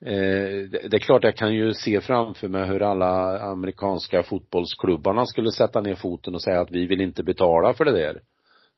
det 0.05 0.95
är 0.95 0.99
klart 0.99 1.25
jag 1.25 1.37
kan 1.37 1.55
ju 1.55 1.75
se 1.75 2.01
framför 2.01 2.49
mig 2.49 2.67
hur 2.67 2.83
alla 2.83 3.41
amerikanska 3.41 4.23
fotbollsklubbarna 4.23 5.27
skulle 5.27 5.51
sätta 5.51 5.81
ner 5.81 5.95
foten 5.95 6.35
och 6.35 6.43
säga 6.43 6.61
att 6.61 6.71
vi 6.71 6.87
vill 6.87 7.01
inte 7.01 7.23
betala 7.23 7.75
för 7.75 7.85
det 7.85 7.93
där. 7.93 8.21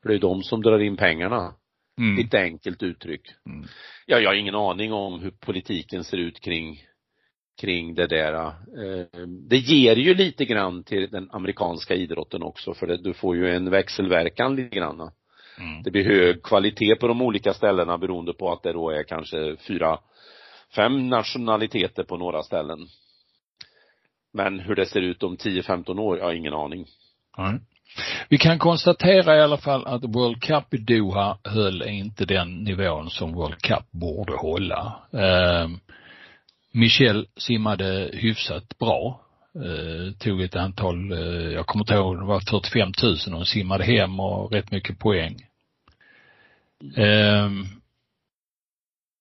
För 0.03 0.09
det 0.09 0.15
är 0.15 0.19
de 0.19 0.43
som 0.43 0.63
drar 0.63 0.79
in 0.79 0.97
pengarna. 0.97 1.55
Mm. 1.99 2.17
Lite 2.17 2.39
enkelt 2.41 2.83
uttryck. 2.83 3.23
Mm. 3.47 3.67
Ja, 4.07 4.19
jag 4.19 4.31
har 4.31 4.35
ingen 4.35 4.55
aning 4.55 4.93
om 4.93 5.21
hur 5.21 5.31
politiken 5.31 6.05
ser 6.05 6.17
ut 6.17 6.41
kring 6.41 6.83
kring 7.61 7.95
det 7.95 8.07
där. 8.07 8.35
Eh, 8.35 9.27
det 9.49 9.57
ger 9.57 9.97
ju 9.97 10.15
lite 10.15 10.45
grann 10.45 10.85
till 10.85 11.11
den 11.11 11.29
amerikanska 11.31 11.95
idrotten 11.95 12.43
också 12.43 12.75
för 12.75 12.87
det, 12.87 12.97
du 12.97 13.13
får 13.13 13.37
ju 13.37 13.55
en 13.55 13.71
växelverkan 13.71 14.57
lite 14.57 14.77
grann. 14.77 15.01
Mm. 15.01 15.83
Det 15.83 15.91
blir 15.91 16.05
hög 16.05 16.43
kvalitet 16.43 16.97
på 16.97 17.09
de 17.09 17.23
olika 17.23 17.55
ställena 17.55 17.99
beroende 17.99 18.33
på 18.33 18.53
att 18.53 18.63
det 18.63 18.73
då 18.73 18.91
är 18.91 19.03
kanske 19.03 19.57
fyra 19.57 19.99
fem 20.77 21.09
nationaliteter 21.09 22.05
på 22.05 22.17
några 22.17 22.43
ställen. 22.43 22.79
Men 24.33 24.61
hur 24.61 24.75
det 24.75 24.87
ser 24.87 25.01
ut 25.01 25.23
om 25.23 25.37
10-15 25.37 26.01
år, 26.01 26.19
jag 26.19 26.25
har 26.25 26.33
ingen 26.33 26.55
aning. 26.55 26.87
Mm. 27.39 27.61
Vi 28.29 28.39
kan 28.39 28.59
konstatera 28.59 29.37
i 29.37 29.41
alla 29.41 29.57
fall 29.57 29.87
att 29.87 30.05
World 30.05 30.43
Cup 30.43 30.75
i 30.75 30.77
Doha 30.77 31.39
höll 31.45 31.83
inte 31.83 32.25
den 32.25 32.65
nivån 32.65 33.11
som 33.11 33.33
World 33.33 33.63
Cup 33.63 33.91
borde 33.91 34.37
hålla. 34.37 35.01
Eh, 35.13 35.69
Michel 36.73 37.27
simmade 37.37 38.11
hyfsat 38.13 38.79
bra. 38.79 39.21
Eh, 39.55 40.13
tog 40.19 40.43
ett 40.43 40.57
antal, 40.57 41.13
eh, 41.13 41.53
jag 41.53 41.67
kommer 41.67 41.83
inte 41.83 41.95
ihåg, 41.95 42.19
det 42.19 42.25
var 42.25 42.41
45 42.41 42.93
000 43.33 43.41
och 43.41 43.49
simmade 43.49 43.85
hem 43.85 44.21
och 44.21 44.53
rätt 44.53 44.71
mycket 44.71 44.99
poäng. 44.99 45.37
Eh, 46.97 47.51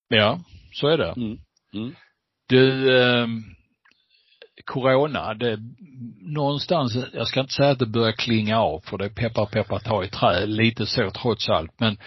ja, 0.08 0.40
så 0.74 0.88
är 0.88 0.98
det. 0.98 1.14
Mm. 1.18 1.38
Mm. 1.74 1.96
Du, 2.50 2.98
eh, 2.98 3.28
corona, 4.66 5.34
det, 5.34 5.60
någonstans, 6.22 6.98
jag 7.14 7.28
ska 7.28 7.40
inte 7.40 7.54
säga 7.54 7.72
att 7.72 7.80
det 7.80 7.86
börjar 7.86 8.12
klinga 8.12 8.60
av 8.60 8.80
för 8.80 8.98
det 8.98 9.06
är 9.06 9.10
peppar 9.10 9.46
peppar 9.46 9.80
ta 9.80 10.04
i 10.04 10.10
trä, 10.10 10.46
lite 10.46 10.86
så 10.86 11.12
trots 11.12 11.50
allt, 11.50 11.80
men 11.80 11.98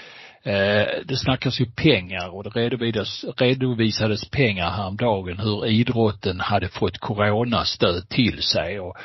eh, 0.42 0.87
det 1.04 1.16
snackas 1.16 1.61
ju 1.61 1.66
pengar 1.66 2.35
och 2.35 2.44
det 2.44 2.50
redovisades, 2.50 3.25
redovisades 3.37 4.30
pengar 4.30 4.70
häromdagen 4.70 5.38
hur 5.38 5.66
idrotten 5.66 6.40
hade 6.40 6.68
fått 6.68 6.99
coronastöd 6.99 8.08
till 8.08 8.42
sig 8.42 8.80
och 8.80 8.96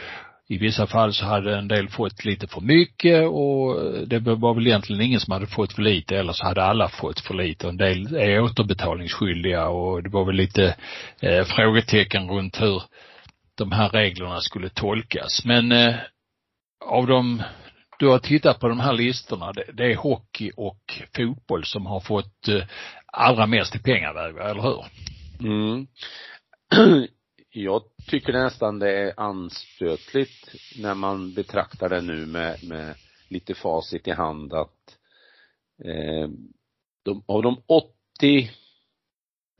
i 0.51 0.58
vissa 0.58 0.88
fall 0.88 1.13
så 1.13 1.25
hade 1.25 1.58
en 1.58 1.67
del 1.67 1.89
fått 1.89 2.25
lite 2.25 2.48
för 2.48 2.62
mycket 2.62 3.27
och 3.27 3.75
det 4.08 4.20
var 4.20 4.53
väl 4.53 4.67
egentligen 4.67 5.01
ingen 5.01 5.20
som 5.20 5.31
hade 5.31 5.48
fått 5.48 5.74
för 5.74 5.81
lite 5.81 6.17
eller 6.17 6.34
så 6.34 6.46
hade 6.46 6.63
alla 6.63 6.89
fått 6.89 7.20
för 7.20 7.34
lite. 7.34 7.67
En 7.67 7.77
del 7.77 8.15
är 8.15 8.41
återbetalningsskyldiga 8.41 9.67
och 9.67 10.03
det 10.03 10.10
var 10.10 10.25
väl 10.25 10.36
lite 10.36 10.75
eh, 11.22 11.43
frågetecken 11.46 12.29
runt 12.29 12.62
hur 12.62 12.84
de 13.58 13.72
här 13.72 13.89
reglerna 13.89 14.41
skulle 14.41 14.70
tolkas. 14.70 15.46
Men 15.46 15.72
eh, 15.72 15.96
av 16.86 17.08
de 17.08 17.43
du 18.00 18.08
har 18.08 18.20
tittat 18.20 18.60
på 18.60 18.67
de 18.67 18.79
här 18.79 18.93
listorna, 18.93 19.53
det, 19.53 19.63
det 19.74 19.91
är 19.91 19.96
hockey 19.96 20.51
och 20.58 21.01
fotboll 21.15 21.65
som 21.65 21.86
har 21.86 22.00
fått 22.00 22.48
eh, 22.48 22.63
allra 23.05 23.46
mest 23.46 23.75
i 23.75 23.79
pengar, 23.79 24.15
eller 24.50 24.62
hur? 24.62 24.86
Mm. 25.39 25.88
jag 27.53 27.81
tycker 28.08 28.34
nästan 28.34 28.79
det 28.79 28.91
är 28.91 29.13
anstötligt 29.17 30.50
när 30.77 30.96
man 30.96 31.34
betraktar 31.34 31.89
det 31.89 32.01
nu 32.01 32.25
med, 32.25 32.63
med 32.63 32.96
lite 33.27 33.53
facit 33.53 34.08
i 34.08 34.12
hand 34.12 34.53
att 34.53 34.98
eh, 35.84 36.29
de, 37.03 37.24
av 37.25 37.43
de 37.43 37.62
80 37.65 38.51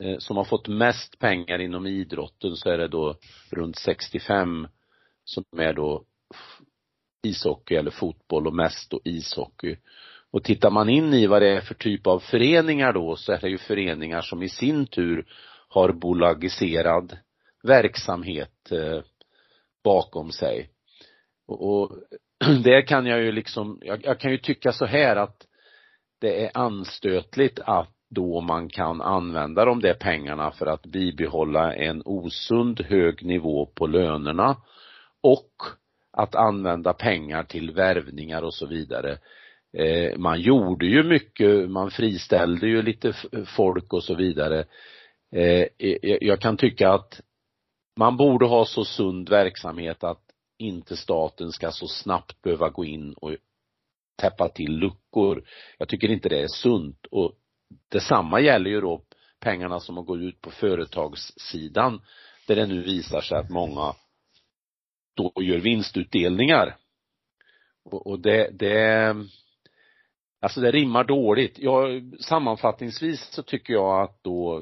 eh, 0.02 0.18
som 0.18 0.36
har 0.36 0.44
fått 0.44 0.68
mest 0.68 1.18
pengar 1.18 1.58
inom 1.58 1.86
idrotten 1.86 2.56
så 2.56 2.70
är 2.70 2.78
det 2.78 2.88
då 2.88 3.16
runt 3.50 3.78
65 3.78 4.68
som 5.24 5.44
är 5.56 5.72
då 5.72 6.04
ishockey 7.22 7.74
eller 7.74 7.90
fotboll 7.90 8.46
och 8.46 8.54
mest 8.54 8.90
då 8.90 9.00
ishockey. 9.04 9.76
Och 10.30 10.44
tittar 10.44 10.70
man 10.70 10.88
in 10.88 11.14
i 11.14 11.26
vad 11.26 11.42
det 11.42 11.48
är 11.48 11.60
för 11.60 11.74
typ 11.74 12.06
av 12.06 12.18
föreningar 12.18 12.92
då 12.92 13.16
så 13.16 13.32
är 13.32 13.40
det 13.40 13.48
ju 13.48 13.58
föreningar 13.58 14.20
som 14.20 14.42
i 14.42 14.48
sin 14.48 14.86
tur 14.86 15.26
har 15.68 15.92
bolagiserad 15.92 17.16
verksamhet 17.62 18.72
eh, 18.72 19.00
bakom 19.84 20.32
sig. 20.32 20.68
Och, 21.46 21.82
och 21.82 21.98
det 22.64 22.82
kan 22.82 23.06
jag 23.06 23.22
ju 23.22 23.32
liksom, 23.32 23.78
jag, 23.82 24.04
jag 24.04 24.20
kan 24.20 24.30
ju 24.30 24.38
tycka 24.38 24.72
så 24.72 24.84
här 24.84 25.16
att 25.16 25.46
det 26.20 26.44
är 26.44 26.50
anstötligt 26.54 27.60
att 27.60 27.90
då 28.10 28.40
man 28.40 28.68
kan 28.68 29.00
använda 29.00 29.64
de 29.64 29.80
där 29.80 29.94
pengarna 29.94 30.50
för 30.50 30.66
att 30.66 30.86
bibehålla 30.86 31.74
en 31.74 32.02
osund 32.04 32.80
hög 32.80 33.24
nivå 33.24 33.66
på 33.66 33.86
lönerna 33.86 34.56
och 35.22 35.50
att 36.12 36.34
använda 36.34 36.92
pengar 36.92 37.42
till 37.42 37.70
värvningar 37.70 38.42
och 38.42 38.54
så 38.54 38.66
vidare. 38.66 39.18
Eh, 39.78 40.18
man 40.18 40.40
gjorde 40.40 40.86
ju 40.86 41.02
mycket, 41.02 41.70
man 41.70 41.90
friställde 41.90 42.66
ju 42.66 42.82
lite 42.82 43.12
folk 43.56 43.92
och 43.92 44.04
så 44.04 44.14
vidare. 44.14 44.64
Eh, 45.34 45.66
jag 46.20 46.40
kan 46.40 46.56
tycka 46.56 46.90
att 46.90 47.20
man 47.96 48.16
borde 48.16 48.46
ha 48.46 48.64
så 48.64 48.84
sund 48.84 49.28
verksamhet 49.28 50.04
att 50.04 50.22
inte 50.58 50.96
staten 50.96 51.52
ska 51.52 51.70
så 51.70 51.88
snabbt 51.88 52.42
behöva 52.42 52.68
gå 52.68 52.84
in 52.84 53.12
och 53.12 53.36
täppa 54.16 54.48
till 54.48 54.72
luckor. 54.72 55.44
Jag 55.78 55.88
tycker 55.88 56.10
inte 56.10 56.28
det 56.28 56.42
är 56.42 56.48
sunt 56.48 57.06
och 57.06 57.32
detsamma 57.88 58.40
gäller 58.40 58.70
ju 58.70 58.80
då 58.80 59.02
pengarna 59.40 59.80
som 59.80 59.96
har 59.96 60.04
gått 60.04 60.20
ut 60.20 60.40
på 60.40 60.50
företagssidan 60.50 62.02
där 62.46 62.56
det 62.56 62.66
nu 62.66 62.82
visar 62.82 63.20
sig 63.20 63.38
att 63.38 63.50
många 63.50 63.94
då 65.14 65.32
gör 65.42 65.58
vinstutdelningar. 65.58 66.76
Och, 67.84 68.06
och 68.06 68.20
det, 68.20 68.50
det 68.52 69.16
Alltså 70.42 70.60
det 70.60 70.70
rimmar 70.70 71.04
dåligt. 71.04 71.58
Jag, 71.58 72.12
sammanfattningsvis 72.20 73.32
så 73.32 73.42
tycker 73.42 73.72
jag 73.72 74.02
att 74.02 74.24
då 74.24 74.60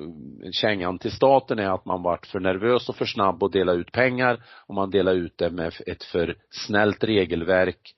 kängan 0.53 0.99
till 0.99 1.13
staten 1.13 1.59
är 1.59 1.75
att 1.75 1.85
man 1.85 2.03
varit 2.03 2.27
för 2.27 2.41
nervös 2.41 2.89
och 2.89 2.97
för 2.97 3.05
snabb 3.05 3.43
att 3.43 3.53
dela 3.53 3.73
ut 3.73 3.93
pengar 3.93 4.45
och 4.67 4.75
man 4.75 4.91
delar 4.91 5.15
ut 5.15 5.39
det 5.39 5.51
med 5.51 5.73
ett 5.87 6.05
för 6.05 6.37
snällt 6.51 7.05
regelverk 7.05 7.95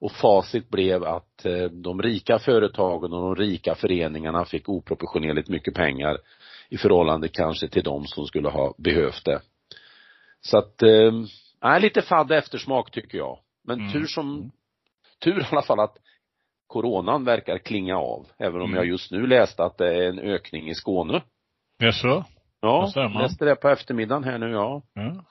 och 0.00 0.12
facit 0.12 0.68
blev 0.68 1.04
att 1.04 1.46
eh, 1.46 1.64
de 1.64 2.02
rika 2.02 2.38
företagen 2.38 3.12
och 3.12 3.36
de 3.36 3.36
rika 3.36 3.74
föreningarna 3.74 4.44
fick 4.44 4.68
oproportionerligt 4.68 5.48
mycket 5.48 5.74
pengar 5.74 6.18
i 6.68 6.78
förhållande 6.78 7.28
kanske 7.28 7.68
till 7.68 7.82
de 7.82 8.06
som 8.06 8.26
skulle 8.26 8.48
ha 8.48 8.74
behövt 8.78 9.24
det. 9.24 9.40
Så 10.40 10.58
att, 10.58 10.82
eh, 10.82 11.80
lite 11.80 12.02
fadd 12.02 12.32
eftersmak 12.32 12.90
tycker 12.90 13.18
jag. 13.18 13.38
Men 13.64 13.80
mm. 13.80 13.92
tur 13.92 14.06
som, 14.06 14.52
tur 15.24 15.40
i 15.40 15.46
alla 15.50 15.62
fall 15.62 15.80
att 15.80 15.96
coronan 16.72 17.24
verkar 17.24 17.58
klinga 17.58 17.96
av. 17.96 18.26
Även 18.38 18.60
om 18.60 18.70
mm. 18.70 18.76
jag 18.76 18.86
just 18.86 19.10
nu 19.10 19.26
läste 19.26 19.64
att 19.64 19.78
det 19.78 19.96
är 19.96 20.08
en 20.08 20.18
ökning 20.18 20.70
i 20.70 20.74
Skåne. 20.74 21.22
Jaså? 21.78 22.24
Ja, 22.60 22.92
läste 23.20 23.44
det 23.44 23.56
på 23.56 23.68
eftermiddagen 23.68 24.24
här 24.24 24.38
nu, 24.38 24.50
ja. 24.50 24.82
ja. 24.94 25.24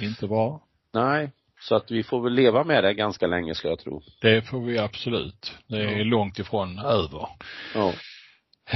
Inte 0.00 0.26
bra. 0.26 0.60
Nej. 0.92 1.30
Så 1.60 1.74
att 1.74 1.90
vi 1.90 2.02
får 2.02 2.22
väl 2.22 2.32
leva 2.32 2.64
med 2.64 2.84
det 2.84 2.94
ganska 2.94 3.26
länge 3.26 3.54
ska 3.54 3.68
jag 3.68 3.78
tro. 3.78 4.02
Det 4.20 4.42
får 4.42 4.60
vi 4.60 4.78
absolut. 4.78 5.52
Det 5.68 5.76
är 5.76 5.98
ja. 5.98 6.04
långt 6.04 6.38
ifrån 6.38 6.78
över. 6.78 7.28
Ja. 7.74 7.92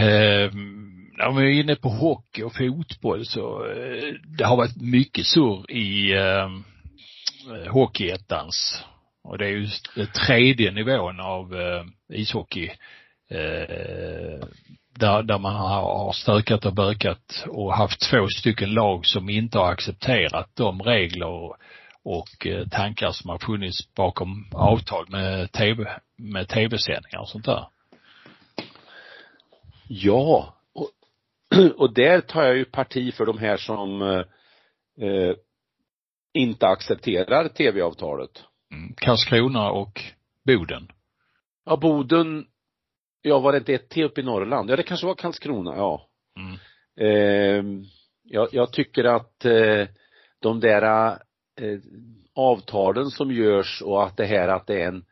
Eh, 0.03 0.51
om 1.29 1.37
vi 1.37 1.59
är 1.59 1.63
inne 1.63 1.77
på 1.77 1.89
hockey 1.89 2.43
och 2.43 2.57
fotboll 2.57 3.25
så 3.25 3.71
eh, 3.71 4.15
det 4.39 4.45
har 4.45 4.57
varit 4.57 4.83
mycket 4.83 5.27
surr 5.27 5.71
i 5.71 6.13
eh, 6.13 6.49
Hockeyettans 7.71 8.85
och 9.29 9.39
det 9.39 9.47
är 9.47 9.51
ju 9.51 9.69
eh, 9.97 10.09
tredje 10.09 10.71
nivån 10.71 11.21
av 11.21 11.55
eh, 11.55 11.85
ishockey 12.09 12.71
eh, 13.31 14.47
där, 14.99 15.23
där 15.23 15.39
man 15.39 15.57
har, 15.57 16.05
har 16.05 16.13
stökat 16.13 16.67
och 16.67 16.75
bökat 16.75 17.45
och 17.49 17.75
haft 17.75 18.11
två 18.11 18.29
stycken 18.29 18.75
lag 18.75 19.07
som 19.07 19.29
inte 19.29 19.59
har 19.59 19.73
accepterat 19.73 20.51
de 20.55 20.83
regler 20.83 21.27
och, 21.27 21.57
och 22.03 22.47
eh, 22.47 22.69
tankar 22.69 23.11
som 23.11 23.31
har 23.31 23.39
funnits 23.39 23.95
bakom 23.95 24.51
avtal 24.53 25.07
med 25.09 25.53
tv, 25.53 26.01
med 26.17 26.49
tv-sändningar 26.49 27.21
och 27.21 27.29
sånt 27.29 27.45
där. 27.45 27.67
Ja, 29.89 30.55
och, 30.75 30.91
och 31.77 31.95
där 31.95 32.21
tar 32.21 32.43
jag 32.43 32.57
ju 32.57 32.65
parti 32.65 33.15
för 33.15 33.27
de 33.27 33.39
här 33.39 33.57
som 33.57 34.03
eh, 34.03 34.25
eh 35.09 35.35
inte 36.33 36.67
accepterar 36.67 37.49
tv-avtalet. 37.49 38.45
Mm. 38.73 38.95
Karlskrona 38.97 39.71
och 39.71 40.03
Boden. 40.47 40.89
Ja, 41.65 41.77
Boden, 41.77 42.47
ja 43.23 43.39
var 43.39 43.53
det 43.53 43.59
inte 43.59 43.75
ett 43.75 43.89
till 43.89 44.05
uppe 44.05 44.21
i 44.21 44.25
Norrland? 44.25 44.71
Ja, 44.71 44.77
det 44.77 44.83
kanske 44.83 45.07
var 45.07 45.15
Karlskrona, 45.15 45.77
ja. 45.77 46.09
Mm. 46.37 46.59
Eh, 47.01 47.85
jag, 48.23 48.49
jag 48.53 48.73
tycker 48.73 49.05
att 49.05 49.45
eh, 49.45 49.87
de 50.41 50.61
där 50.61 51.11
eh, 51.61 51.79
avtalen 52.35 53.07
som 53.07 53.33
görs 53.33 53.83
och 53.83 54.07
att 54.07 54.17
det 54.17 54.27
här 54.27 54.49
att 54.49 54.67
det 54.67 54.83
är 54.83 54.89
en 54.89 55.05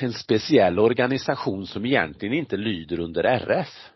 en 0.00 0.12
speciell 0.12 0.78
organisation 0.78 1.66
som 1.66 1.86
egentligen 1.86 2.34
inte 2.34 2.56
lyder 2.56 3.00
under 3.00 3.24
RF 3.24 3.90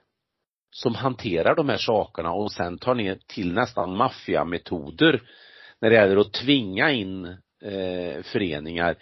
som 0.70 0.94
hanterar 0.94 1.54
de 1.56 1.68
här 1.68 1.76
sakerna 1.76 2.32
och 2.32 2.52
sen 2.52 2.78
tar 2.78 2.94
ner 2.94 3.18
till 3.26 3.52
nästan 3.52 3.96
maffiametoder 3.96 5.22
när 5.80 5.90
det 5.90 5.96
gäller 5.96 6.16
att 6.16 6.32
tvinga 6.32 6.90
in 6.90 7.36
eh, 7.62 8.22
föreningar 8.22 8.96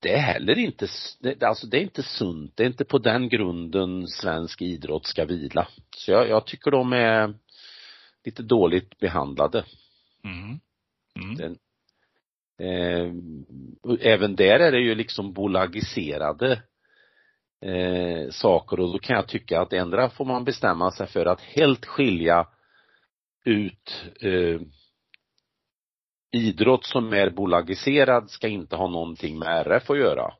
det 0.00 0.12
är 0.12 0.20
heller 0.20 0.58
inte, 0.58 0.86
det, 1.20 1.42
alltså 1.42 1.66
det 1.66 1.76
är 1.76 1.82
inte 1.82 2.02
sunt, 2.02 2.56
det 2.56 2.62
är 2.62 2.66
inte 2.66 2.84
på 2.84 2.98
den 2.98 3.28
grunden 3.28 4.08
svensk 4.08 4.62
idrott 4.62 5.06
ska 5.06 5.24
vila. 5.24 5.68
Så 5.96 6.10
jag, 6.10 6.28
jag 6.28 6.46
tycker 6.46 6.70
de 6.70 6.92
är 6.92 7.34
lite 8.24 8.42
dåligt 8.42 8.98
behandlade. 8.98 9.64
Mm. 10.24 10.60
Mm. 11.24 11.36
Den, 11.36 11.58
eh, 12.58 13.12
även 14.12 14.36
där 14.36 14.60
är 14.60 14.72
det 14.72 14.80
ju 14.80 14.94
liksom 14.94 15.32
bolagiserade 15.32 16.62
eh, 17.60 18.30
saker 18.30 18.80
och 18.80 18.92
då 18.92 18.98
kan 18.98 19.16
jag 19.16 19.28
tycka 19.28 19.60
att 19.60 19.72
ändra 19.72 20.10
får 20.10 20.24
man 20.24 20.44
bestämma 20.44 20.90
sig 20.90 21.06
för 21.06 21.26
att 21.26 21.40
helt 21.40 21.86
skilja 21.86 22.48
ut 23.44 24.04
eh, 24.20 24.60
idrott 26.32 26.84
som 26.84 27.12
är 27.12 27.30
bolagiserad 27.30 28.30
ska 28.30 28.48
inte 28.48 28.76
ha 28.76 28.88
någonting 28.88 29.38
med 29.38 29.66
RF 29.66 29.90
att 29.90 29.98
göra. 29.98 30.32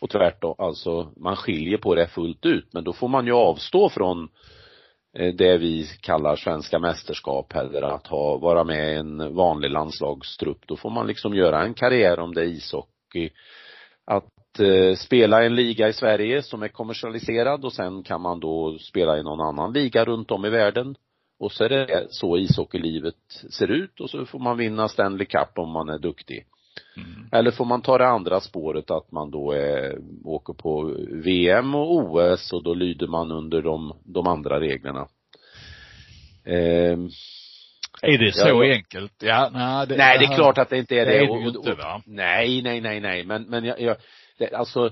Och 0.00 0.10
tvärtom, 0.10 0.54
alltså 0.58 1.12
man 1.16 1.36
skiljer 1.36 1.78
på 1.78 1.94
det 1.94 2.06
fullt 2.06 2.46
ut 2.46 2.72
men 2.72 2.84
då 2.84 2.92
får 2.92 3.08
man 3.08 3.26
ju 3.26 3.32
avstå 3.32 3.88
från 3.88 4.28
eh, 5.18 5.34
det 5.34 5.58
vi 5.58 5.86
kallar 6.00 6.36
svenska 6.36 6.78
mästerskap 6.78 7.54
eller 7.54 7.82
att 7.82 8.06
ha, 8.06 8.36
vara 8.36 8.64
med 8.64 8.92
i 8.92 8.96
en 8.96 9.34
vanlig 9.34 9.70
landslagstrupp. 9.70 10.66
Då 10.66 10.76
får 10.76 10.90
man 10.90 11.06
liksom 11.06 11.34
göra 11.34 11.62
en 11.62 11.74
karriär 11.74 12.18
om 12.18 12.34
det 12.34 12.40
är 12.40 12.46
ishockey. 12.46 13.30
Att 14.04 14.60
eh, 14.60 14.96
spela 14.96 15.44
en 15.44 15.54
liga 15.54 15.88
i 15.88 15.92
Sverige 15.92 16.42
som 16.42 16.62
är 16.62 16.68
kommersialiserad 16.68 17.64
och 17.64 17.72
sen 17.72 18.02
kan 18.02 18.20
man 18.20 18.40
då 18.40 18.78
spela 18.78 19.18
i 19.18 19.22
någon 19.22 19.40
annan 19.40 19.72
liga 19.72 20.04
runt 20.04 20.30
om 20.30 20.44
i 20.44 20.50
världen. 20.50 20.96
Och 21.40 21.52
så 21.52 21.64
är 21.64 21.68
det 21.68 22.06
så 22.10 22.36
ishockeylivet 22.38 23.14
ser 23.50 23.70
ut 23.70 24.00
och 24.00 24.10
så 24.10 24.24
får 24.26 24.38
man 24.38 24.56
vinna 24.56 24.88
Stanley 24.88 25.26
Cup 25.26 25.58
om 25.58 25.70
man 25.72 25.88
är 25.88 25.98
duktig. 25.98 26.44
Mm. 26.96 27.28
Eller 27.32 27.50
får 27.50 27.64
man 27.64 27.82
ta 27.82 27.98
det 27.98 28.06
andra 28.08 28.40
spåret 28.40 28.90
att 28.90 29.12
man 29.12 29.30
då 29.30 29.52
är, 29.52 29.98
åker 30.24 30.52
på 30.52 30.96
VM 31.24 31.74
och 31.74 31.92
OS 31.96 32.52
och 32.52 32.62
då 32.62 32.74
lyder 32.74 33.06
man 33.06 33.32
under 33.32 33.62
de, 33.62 33.92
de 34.04 34.26
andra 34.26 34.60
reglerna. 34.60 35.08
Eh, 36.44 36.98
Är 38.02 38.18
det 38.18 38.32
så 38.34 38.48
Ja, 38.48 38.62
enkelt? 38.72 39.12
Ja, 39.22 39.50
nej, 39.52 39.86
det, 39.86 39.96
nej, 39.96 40.18
det 40.18 40.24
är 40.24 40.34
klart 40.36 40.58
att 40.58 40.70
det 40.70 40.78
inte 40.78 40.94
är 40.96 41.06
det 41.06 41.12
det. 41.12 41.18
är 41.18 41.20
det 41.26 41.30
Och- 41.30 41.40
ju 41.42 41.48
och- 41.48 41.54
inte, 41.66 41.74
va? 41.74 42.02
Nej, 42.06 42.62
nej, 42.62 42.80
nej, 42.80 43.00
nej, 43.00 43.24
men, 43.24 43.42
men 43.42 43.64
jag, 43.64 43.80
jag 43.80 43.96
det, 44.38 44.52
alltså 44.54 44.90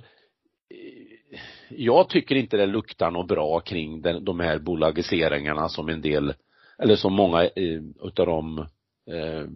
jag 1.69 2.09
tycker 2.09 2.35
inte 2.35 2.57
det 2.57 2.67
luktar 2.67 3.11
något 3.11 3.29
bra 3.29 3.61
kring 3.61 4.03
den, 4.03 4.25
de 4.25 4.41
här 4.41 4.59
bolagiseringarna 4.59 5.69
som 5.69 5.89
en 5.89 6.01
del, 6.01 6.35
eller 6.79 6.97
som 6.97 7.13
många 7.13 7.43
eh, 7.45 7.83
utav 8.03 8.27
de 8.27 8.59
eh, 9.11 9.47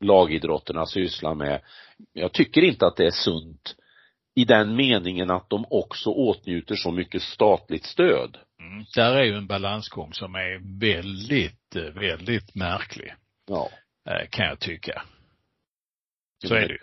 lagidrotterna 0.00 0.86
sysslar 0.86 1.34
med. 1.34 1.60
Jag 2.12 2.32
tycker 2.32 2.62
inte 2.62 2.86
att 2.86 2.96
det 2.96 3.06
är 3.06 3.10
sunt 3.10 3.74
i 4.34 4.44
den 4.44 4.76
meningen 4.76 5.30
att 5.30 5.50
de 5.50 5.64
också 5.70 6.10
åtnjuter 6.10 6.74
så 6.74 6.92
mycket 6.92 7.22
statligt 7.22 7.84
stöd. 7.84 8.38
Mm. 8.60 8.84
Där 8.94 9.12
är 9.14 9.24
ju 9.24 9.34
en 9.34 9.46
balansgång 9.46 10.12
som 10.12 10.34
är 10.34 10.80
väldigt, 10.80 11.76
eh, 11.76 11.82
väldigt 11.82 12.54
märklig, 12.54 13.14
Ja. 13.46 13.70
eh, 14.10 14.28
kan 14.30 14.46
jag 14.46 14.60
tycka. 14.60 15.02
Så 16.46 16.54
är 16.54 16.68
det 16.68 16.74
ju. 16.74 16.78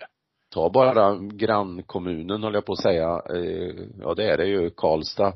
Ta 0.55 0.69
bara 0.69 1.17
grannkommunen 1.17 2.43
höll 2.43 2.53
jag 2.53 2.65
på 2.65 2.73
att 2.73 2.81
säga, 2.81 3.21
eh, 3.29 3.85
ja 3.99 4.13
det 4.15 4.31
är 4.31 4.37
det 4.37 4.45
ju, 4.45 4.69
Karlstad, 4.69 5.33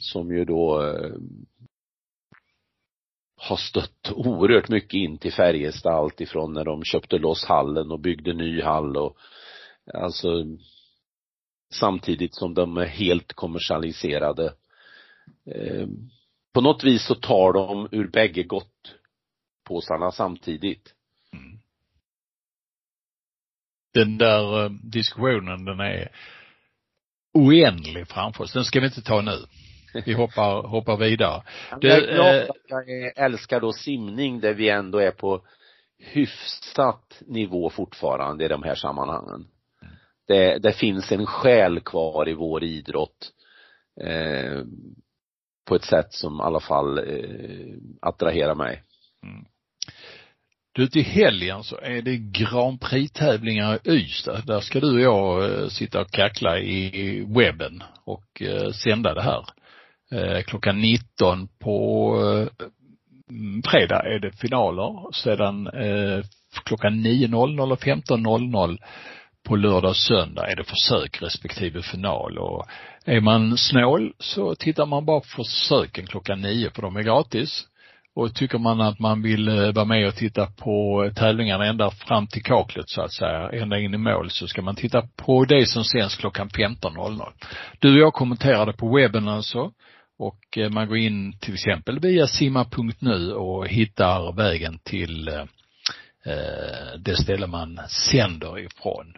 som 0.00 0.30
ju 0.30 0.44
då 0.44 0.82
eh, 0.82 1.14
har 3.36 3.56
stött 3.56 4.12
oerhört 4.14 4.68
mycket 4.68 4.94
in 4.94 5.18
till 5.18 5.32
Färjestad, 5.32 5.94
alltifrån 5.94 6.52
när 6.52 6.64
de 6.64 6.84
köpte 6.84 7.18
loss 7.18 7.44
hallen 7.44 7.90
och 7.90 8.00
byggde 8.00 8.32
ny 8.32 8.62
hall 8.62 8.96
och 8.96 9.16
alltså 9.94 10.28
samtidigt 11.74 12.34
som 12.34 12.54
de 12.54 12.76
är 12.76 12.86
helt 12.86 13.32
kommersialiserade. 13.32 14.54
Eh, 15.46 15.86
på 16.54 16.60
något 16.60 16.84
vis 16.84 17.06
så 17.06 17.14
tar 17.14 17.52
de 17.52 17.88
ur 17.92 18.08
bägge 18.08 18.42
gott 18.42 18.94
påsarna 19.64 20.10
samtidigt. 20.10 20.94
Mm. 23.96 24.08
Den 24.08 24.18
där 24.18 24.64
eh, 24.64 24.70
diskussionen, 24.70 25.64
den 25.64 25.80
är 25.80 26.08
oändlig 27.34 28.08
framför 28.08 28.44
oss. 28.44 28.52
Den 28.52 28.64
ska 28.64 28.80
vi 28.80 28.86
inte 28.86 29.02
ta 29.02 29.20
nu. 29.20 29.38
Vi 30.04 30.12
hoppar, 30.12 30.62
hoppar 30.68 30.96
vidare. 30.96 31.42
Du, 31.80 31.88
jag 31.88 31.98
är 31.98 32.14
glad 32.14 32.36
eh, 32.36 32.42
att 32.42 32.56
jag 32.66 33.12
älskar 33.16 33.60
då 33.60 33.72
simning 33.72 34.40
där 34.40 34.54
vi 34.54 34.68
ändå 34.68 34.98
är 34.98 35.10
på 35.10 35.46
hyfsat 35.98 37.22
nivå 37.26 37.70
fortfarande 37.70 38.44
i 38.44 38.48
de 38.48 38.62
här 38.62 38.74
sammanhangen. 38.74 39.46
Det, 40.26 40.58
det 40.58 40.72
finns 40.72 41.12
en 41.12 41.26
själ 41.26 41.80
kvar 41.80 42.28
i 42.28 42.34
vår 42.34 42.64
idrott 42.64 43.32
eh, 44.00 44.62
på 45.64 45.74
ett 45.74 45.84
sätt 45.84 46.12
som 46.12 46.40
i 46.40 46.42
alla 46.42 46.60
fall 46.60 46.98
eh, 46.98 47.76
attraherar 48.00 48.54
mig. 48.54 48.82
Du, 50.74 50.86
till 50.86 51.04
helgen 51.04 51.64
så 51.64 51.76
är 51.82 52.02
det 52.02 52.16
Grand 52.16 52.80
Prix-tävlingar 52.80 53.78
i 53.84 53.90
Ystad. 53.90 54.40
Där 54.46 54.60
ska 54.60 54.80
du 54.80 54.92
och 54.92 55.00
jag 55.00 55.44
eh, 55.44 55.68
sitta 55.68 56.00
och 56.00 56.10
kackla 56.10 56.58
i 56.58 57.20
webben 57.28 57.82
och 58.04 58.42
eh, 58.42 58.70
sända 58.70 59.14
det 59.14 59.22
här. 59.22 59.44
Eh, 60.12 60.42
klockan 60.42 60.80
19 60.80 61.48
på 61.60 62.48
fredag 63.70 64.02
är 64.14 64.18
det 64.18 64.32
finaler. 64.32 65.12
Sedan 65.14 65.70
klockan 66.64 67.06
9.00 67.06 67.72
och 67.72 67.82
15.00 67.82 68.78
på 69.44 69.56
lördag 69.56 69.90
och 69.90 69.96
söndag 69.96 70.50
är 70.50 70.56
det 70.56 70.64
försök 70.64 71.22
respektive 71.22 71.82
final 71.82 72.38
och 72.38 72.66
är 73.04 73.20
man 73.20 73.58
snål 73.58 74.12
så 74.18 74.54
tittar 74.54 74.86
man 74.86 75.04
bara 75.04 75.20
på 75.20 75.26
försöken 75.26 76.06
klockan 76.06 76.40
nio 76.40 76.70
för 76.70 76.82
de 76.82 76.96
är 76.96 77.02
gratis. 77.02 77.68
Och 78.14 78.34
tycker 78.34 78.58
man 78.58 78.80
att 78.80 78.98
man 78.98 79.22
vill 79.22 79.48
eh, 79.48 79.72
vara 79.72 79.84
med 79.84 80.08
och 80.08 80.14
titta 80.14 80.46
på 80.46 81.10
tävlingarna 81.16 81.66
ända 81.66 81.90
fram 81.90 82.26
till 82.26 82.42
kaklet 82.42 82.88
så 82.88 83.02
att 83.02 83.12
säga, 83.12 83.50
ända 83.50 83.78
in 83.78 83.94
i 83.94 83.98
mål, 83.98 84.30
så 84.30 84.46
ska 84.46 84.62
man 84.62 84.76
titta 84.76 85.02
på 85.16 85.44
det 85.44 85.66
som 85.66 85.84
sänds 85.84 86.16
klockan 86.16 86.48
15.00. 86.48 87.22
Du 87.78 87.92
och 87.92 87.98
jag 87.98 88.12
kommenterade 88.12 88.72
på 88.72 88.96
webben 88.96 89.28
alltså. 89.28 89.72
Och 90.18 90.58
eh, 90.58 90.70
man 90.70 90.88
går 90.88 90.96
in 90.96 91.38
till 91.38 91.54
exempel 91.54 92.00
via 92.00 92.26
simma.nu 92.26 93.32
och 93.32 93.68
hittar 93.68 94.32
vägen 94.36 94.78
till 94.82 95.28
eh, 95.28 95.44
eh, 96.24 96.98
det 96.98 97.16
ställe 97.16 97.46
man 97.46 97.80
sänder 97.88 98.58
ifrån. 98.58 99.14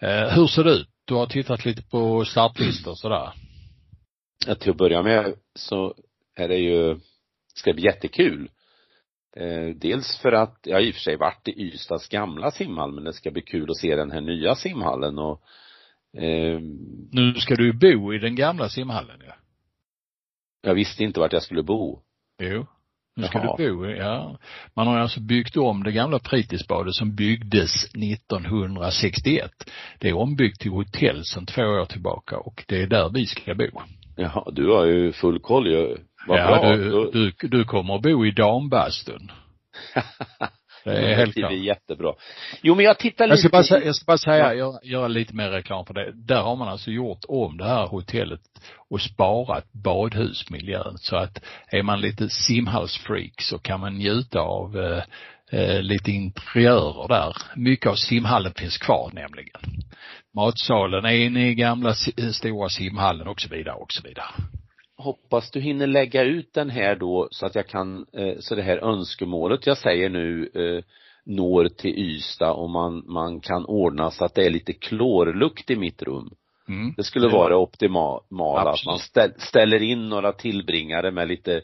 Eh, 0.00 0.34
hur 0.34 0.46
ser 0.46 0.64
det 0.64 0.70
ut? 0.70 0.88
Du 1.04 1.14
har 1.14 1.26
tittat 1.26 1.64
lite 1.64 1.82
på 1.82 2.24
startlistor 2.24 2.90
och 2.90 2.98
sådär. 2.98 3.32
Ja, 4.46 4.54
till 4.54 4.70
att 4.70 4.76
börja 4.76 5.02
med 5.02 5.34
så 5.54 5.94
är 6.36 6.48
det 6.48 6.56
ju, 6.56 7.00
ska 7.54 7.72
bli 7.72 7.84
jättekul. 7.84 8.50
Eh, 9.36 9.76
dels 9.76 10.18
för 10.22 10.32
att 10.32 10.58
jag 10.62 10.82
i 10.84 10.90
och 10.90 10.94
för 10.94 11.00
sig 11.00 11.16
varit 11.16 11.48
i 11.48 11.50
Ystads 11.62 12.08
gamla 12.08 12.50
simhall 12.50 12.92
men 12.92 13.04
det 13.04 13.12
ska 13.12 13.30
bli 13.30 13.42
kul 13.42 13.70
att 13.70 13.76
se 13.76 13.96
den 13.96 14.10
här 14.10 14.20
nya 14.20 14.54
simhallen 14.54 15.18
och 15.18 15.42
eh, 16.22 16.60
Nu 17.12 17.34
ska 17.34 17.54
du 17.54 17.72
bo 17.72 18.14
i 18.14 18.18
den 18.18 18.34
gamla 18.34 18.68
simhallen 18.68 19.20
ju. 19.20 19.30
jag 20.62 20.74
visste 20.74 21.04
inte 21.04 21.20
vart 21.20 21.32
jag 21.32 21.42
skulle 21.42 21.62
bo. 21.62 22.00
Jo. 22.42 22.66
Nu 23.16 23.22
ska 23.26 23.38
Jaha. 23.38 23.56
du 23.56 23.72
bo, 23.76 23.86
i- 23.86 23.98
ja. 23.98 24.38
Man 24.76 24.86
har 24.86 24.98
alltså 24.98 25.20
byggt 25.20 25.56
om 25.56 25.82
det 25.82 25.92
gamla 25.92 26.18
fritidsbadet 26.18 26.94
som 26.94 27.14
byggdes 27.14 27.84
1961. 27.94 29.50
Det 30.00 30.08
är 30.08 30.12
ombyggt 30.16 30.60
till 30.60 30.70
hotell 30.70 31.24
sedan 31.24 31.46
två 31.46 31.62
år 31.62 31.84
tillbaka 31.84 32.38
och 32.38 32.64
det 32.68 32.82
är 32.82 32.86
där 32.86 33.10
vi 33.14 33.26
ska 33.26 33.54
bo. 33.54 33.64
Jaha, 34.16 34.50
du 34.52 34.70
har 34.72 34.84
ju 34.86 35.12
full 35.12 35.40
koll 35.40 35.66
ju. 35.66 35.96
Vad 36.26 36.38
ja, 36.38 36.46
bra. 36.60 36.76
du, 36.76 37.10
du, 37.40 37.48
du 37.48 37.64
kommer 37.64 37.94
att 37.96 38.02
bo 38.02 38.26
i 38.26 38.30
dambastun. 38.30 39.30
Det 40.84 40.90
är 41.12 41.14
helt 41.16 41.34
Det 41.34 41.40
klart. 41.40 41.52
är 41.52 41.56
jättebra. 41.56 42.12
Jo 42.62 42.74
men 42.74 42.84
jag 42.84 42.98
tittar 42.98 43.26
lite 43.26 43.32
Jag 43.32 43.38
ska 43.38 43.48
bara, 43.48 43.62
säga, 43.62 43.84
jag 43.84 43.94
ska 43.96 44.04
bara 44.04 44.18
säga, 44.18 44.54
göra, 44.54 44.78
göra 44.82 45.08
lite 45.08 45.34
mer 45.34 45.50
reklam 45.50 45.86
för 45.86 45.94
det. 45.94 46.12
Där 46.14 46.42
har 46.42 46.56
man 46.56 46.68
alltså 46.68 46.90
gjort 46.90 47.18
om 47.28 47.56
det 47.58 47.64
här 47.64 47.86
hotellet 47.86 48.40
och 48.90 49.00
sparat 49.00 49.72
badhusmiljön. 49.72 50.94
Så 50.98 51.16
att 51.16 51.44
är 51.68 51.82
man 51.82 52.00
lite 52.00 52.28
simhallsfreak 52.28 53.32
så 53.42 53.58
kan 53.58 53.80
man 53.80 53.94
njuta 53.94 54.40
av 54.40 54.76
eh, 54.80 55.02
eh, 55.60 55.82
lite 55.82 56.10
interiörer 56.10 57.08
där. 57.08 57.36
Mycket 57.56 57.90
av 57.90 57.94
simhallen 57.94 58.52
finns 58.56 58.78
kvar 58.78 59.10
nämligen. 59.12 59.60
Matsalen 60.34 61.04
är 61.04 61.12
inne 61.26 61.48
i 61.48 61.54
gamla 61.54 61.94
si- 61.94 62.32
stora 62.32 62.68
simhallen 62.68 63.28
och 63.28 63.40
så 63.40 63.48
vidare 63.48 63.76
och 63.76 63.92
så 63.92 64.02
vidare. 64.08 64.26
Hoppas 65.04 65.50
du 65.50 65.60
hinner 65.60 65.86
lägga 65.86 66.22
ut 66.22 66.54
den 66.54 66.70
här 66.70 66.96
då 66.96 67.28
så 67.30 67.46
att 67.46 67.54
jag 67.54 67.66
kan, 67.66 68.06
eh, 68.12 68.34
så 68.38 68.54
det 68.54 68.62
här 68.62 68.84
önskemålet 68.84 69.66
jag 69.66 69.78
säger 69.78 70.08
nu 70.08 70.50
eh, 70.54 70.84
når 71.26 71.68
till 71.68 71.98
Ystad 71.98 72.52
och 72.52 72.70
man, 72.70 73.04
man 73.06 73.40
kan 73.40 73.64
ordna 73.64 74.10
så 74.10 74.24
att 74.24 74.34
det 74.34 74.46
är 74.46 74.50
lite 74.50 74.72
klorlukt 74.72 75.70
i 75.70 75.76
mitt 75.76 76.02
rum. 76.02 76.30
Mm. 76.68 76.94
Det 76.96 77.02
skulle 77.02 77.28
vara 77.28 77.48
det 77.48 77.56
optimala, 77.56 78.70
att 78.70 78.86
man 78.86 78.98
ställ, 78.98 79.32
ställer 79.38 79.82
in 79.82 80.08
några 80.08 80.32
tillbringare 80.32 81.10
med 81.10 81.28
lite 81.28 81.62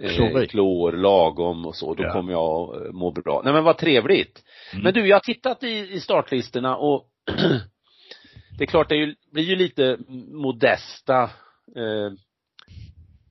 eh, 0.00 0.46
klor 0.46 0.92
lagom 0.92 1.66
och 1.66 1.76
så, 1.76 1.94
då 1.94 2.02
Ja. 2.02 2.12
kommer 2.12 2.32
jag 2.32 2.86
eh, 2.86 2.92
må 2.92 3.10
bra. 3.10 3.42
Nej 3.44 3.52
men 3.52 3.64
vad 3.64 3.78
trevligt. 3.78 4.44
Mm. 4.72 4.84
Men 4.84 4.94
du, 4.94 5.06
jag 5.06 5.16
har 5.16 5.20
tittat 5.20 5.62
i, 5.62 5.88
i 5.92 6.00
startlistorna 6.00 6.76
och 6.76 7.06
det 8.58 8.64
är 8.64 8.66
klart 8.66 8.88
det 8.88 8.94
är 8.94 8.98
ju, 8.98 9.14
blir 9.32 9.44
ju 9.44 9.56
lite 9.56 9.98
modesta 10.32 11.22
eh, 11.76 12.12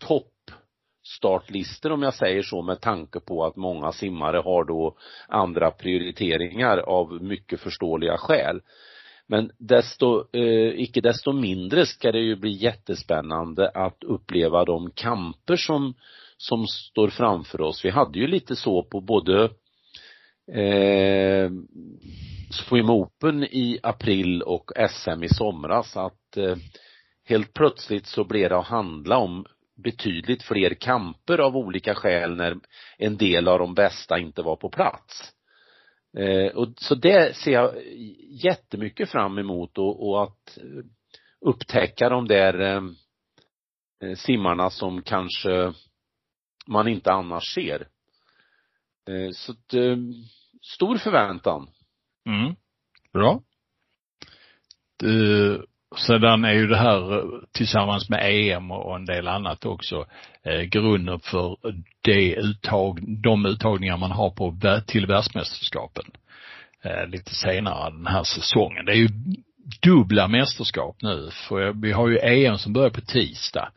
toppstartlistor 0.08 1.92
om 1.92 2.04
jag 2.04 2.14
säger 2.14 2.42
så 2.42 2.62
med 2.62 2.82
tanke 2.82 3.20
på 3.20 3.46
att 3.46 3.56
många 3.56 3.92
simmare 3.92 4.38
har 4.38 4.64
då 4.64 4.98
andra 5.28 5.72
prioriteringar 5.72 6.78
av 6.78 7.24
mycket 7.24 7.60
förståeliga 7.60 8.18
skäl. 8.18 8.62
Men 9.28 9.52
desto, 9.58 10.38
eh, 10.38 10.82
icke 10.82 11.02
desto 11.02 11.32
mindre 11.32 11.86
ska 11.86 12.12
det 12.12 12.20
ju 12.20 12.36
bli 12.36 12.52
jättespännande 12.52 13.70
att 13.70 14.04
uppleva 14.04 14.66
de 14.66 14.92
kamper 14.92 15.56
som, 15.56 15.94
som 16.38 16.68
står 16.68 17.08
framför 17.08 17.62
oss. 17.62 17.86
Vi 17.86 17.90
hade 17.90 18.20
ju 18.20 18.28
lite 18.28 18.56
så 18.56 18.84
på 18.84 19.02
både 19.02 19.44
eh, 20.52 21.52
Swim 22.52 22.90
Open 22.90 23.44
i 23.44 23.80
april 23.84 24.42
och 24.42 24.72
SM 24.90 25.24
i 25.24 25.30
somras 25.30 25.98
att 25.98 26.38
eh, 26.38 26.56
helt 27.26 27.54
plötsligt 27.54 28.08
så 28.08 28.24
blev 28.24 28.50
det 28.50 28.58
att 28.58 28.68
handla 28.68 29.18
om 29.18 29.46
betydligt 29.76 30.44
fler 30.44 30.74
kamper 30.74 31.38
av 31.38 31.58
olika 31.58 31.96
skäl 31.96 32.36
när 32.36 32.58
en 32.98 33.18
del 33.18 33.48
av 33.48 33.60
de 33.60 33.74
bästa 33.74 34.20
inte 34.20 34.42
var 34.42 34.56
på 34.56 34.70
plats. 34.70 35.34
Eh, 36.18 36.56
och 36.56 36.74
så 36.78 36.96
det 36.96 37.36
ser 37.36 37.52
jag 37.52 37.76
jättemycket 38.44 39.10
fram 39.10 39.38
emot 39.38 39.78
och, 39.78 40.10
och 40.10 40.24
att 40.24 40.58
eh, 40.58 40.86
upptäcka 41.42 42.10
de 42.10 42.28
där 42.28 42.60
eh, 42.60 42.84
eh, 44.04 44.16
simmarna 44.16 44.70
som 44.70 45.02
kanske 45.02 45.74
man 46.68 46.88
inte 46.88 47.12
annars 47.12 47.54
ser. 47.54 47.88
Eh, 49.10 49.32
så 49.34 49.52
att, 49.52 49.74
eh, 49.74 49.98
stor 50.76 50.98
förväntan. 50.98 51.70
Mm. 52.26 52.56
Bra. 53.14 53.42
Det, 55.00 55.62
sedan 55.98 56.46
är 56.46 56.54
ju 56.54 56.68
det 56.68 56.78
här 56.78 57.14
eh, 57.14 57.24
tillsammans 57.52 58.10
med 58.10 58.20
EM 58.24 58.72
och 58.72 58.96
en 58.96 59.06
del 59.06 59.28
annat 59.28 59.66
också 59.66 60.06
eh, 60.44 60.62
grunden 60.62 61.20
för 61.20 61.58
det 62.02 62.36
uttag, 62.36 63.00
de 63.24 63.46
uttagningar 63.46 63.98
man 63.98 64.12
har 64.12 64.30
på, 64.30 64.58
till 64.88 65.06
världsmästerskapen 65.06 66.06
eh, 66.84 67.08
lite 67.08 67.36
senare 67.36 67.90
den 67.90 68.08
här 68.08 68.24
säsongen. 68.24 68.86
Det 68.86 68.92
är 68.92 68.98
ju 68.98 69.10
dubbla 69.82 70.28
mästerskap 70.28 70.96
nu 71.02 71.30
för 71.50 71.74
vi 71.82 71.92
har 71.92 72.08
ju 72.08 72.20
EM 72.20 72.58
som 72.58 72.74
börjar 72.74 72.90
på 72.90 73.02
tisdag 73.02 73.70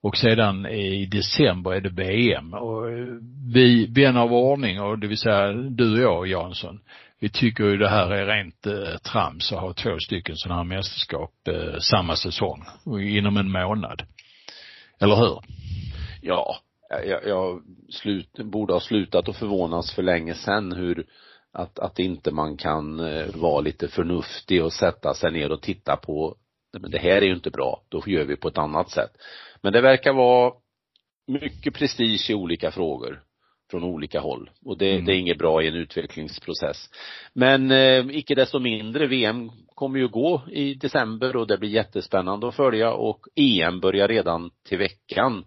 och 0.00 0.16
sedan 0.16 0.66
i 0.66 1.06
december 1.06 1.72
är 1.72 1.80
det 1.80 1.88
VM 1.88 2.54
och 2.54 2.90
eh, 2.90 3.06
vi, 3.54 3.86
vän 3.86 4.16
av 4.16 4.32
ordning 4.32 4.80
och 4.80 4.98
det 4.98 5.06
vill 5.06 5.18
säga 5.18 5.52
du 5.52 6.06
och 6.06 6.26
jag 6.26 6.42
Jansson, 6.42 6.80
vi 7.20 7.28
tycker 7.28 7.64
ju 7.64 7.76
det 7.76 7.88
här 7.88 8.10
är 8.10 8.26
rent 8.26 8.66
eh, 8.66 8.96
trams 8.98 9.52
att 9.52 9.60
ha 9.60 9.72
två 9.72 9.98
stycken 9.98 10.36
sådana 10.36 10.60
här 10.60 10.64
mästerskap 10.64 11.48
eh, 11.48 11.78
samma 11.78 12.16
säsong 12.16 12.64
och 12.84 13.02
inom 13.02 13.36
en 13.36 13.50
månad. 13.50 14.02
Eller 15.00 15.16
hur? 15.16 15.40
Ja, 16.22 16.56
jag, 16.88 17.26
jag 17.26 17.62
slut, 17.90 18.32
borde 18.32 18.72
ha 18.72 18.80
slutat 18.80 19.28
att 19.28 19.36
förvånas 19.36 19.94
för 19.94 20.02
länge 20.02 20.34
sedan 20.34 20.72
hur 20.72 21.06
att, 21.52 21.78
att 21.78 21.98
inte 21.98 22.30
man 22.30 22.56
kan 22.56 23.00
eh, 23.00 23.26
vara 23.34 23.60
lite 23.60 23.88
förnuftig 23.88 24.64
och 24.64 24.72
sätta 24.72 25.14
sig 25.14 25.32
ner 25.32 25.52
och 25.52 25.62
titta 25.62 25.96
på 25.96 26.36
"Nej, 26.72 26.80
men 26.80 26.90
det 26.90 26.98
här 26.98 27.16
är 27.16 27.22
ju 27.22 27.34
inte 27.34 27.50
bra, 27.50 27.82
då 27.88 28.02
gör 28.06 28.24
vi 28.24 28.36
på 28.36 28.48
ett 28.48 28.58
annat 28.58 28.90
sätt. 28.90 29.10
Men 29.60 29.72
det 29.72 29.80
verkar 29.80 30.12
vara 30.12 30.52
mycket 31.26 31.74
prestige 31.74 32.30
i 32.30 32.34
olika 32.34 32.70
frågor 32.70 33.22
från 33.70 33.84
olika 33.84 34.20
håll 34.20 34.50
och 34.64 34.78
det, 34.78 34.92
Mm. 34.92 35.04
det 35.04 35.12
är 35.12 35.18
inget 35.18 35.38
bra 35.38 35.62
i 35.62 35.68
en 35.68 35.74
utvecklingsprocess. 35.74 36.90
Men 37.32 37.70
eh, 37.70 38.06
icke 38.10 38.34
desto 38.34 38.58
mindre, 38.58 39.06
VM 39.06 39.50
kommer 39.74 39.98
ju 39.98 40.08
gå 40.08 40.42
i 40.50 40.74
december 40.74 41.36
och 41.36 41.46
det 41.46 41.58
blir 41.58 41.70
jättespännande 41.70 42.48
att 42.48 42.54
följa 42.54 42.92
och 42.92 43.20
EM 43.34 43.80
börjar 43.80 44.08
redan 44.08 44.50
till 44.68 44.78
veckan 44.78 45.44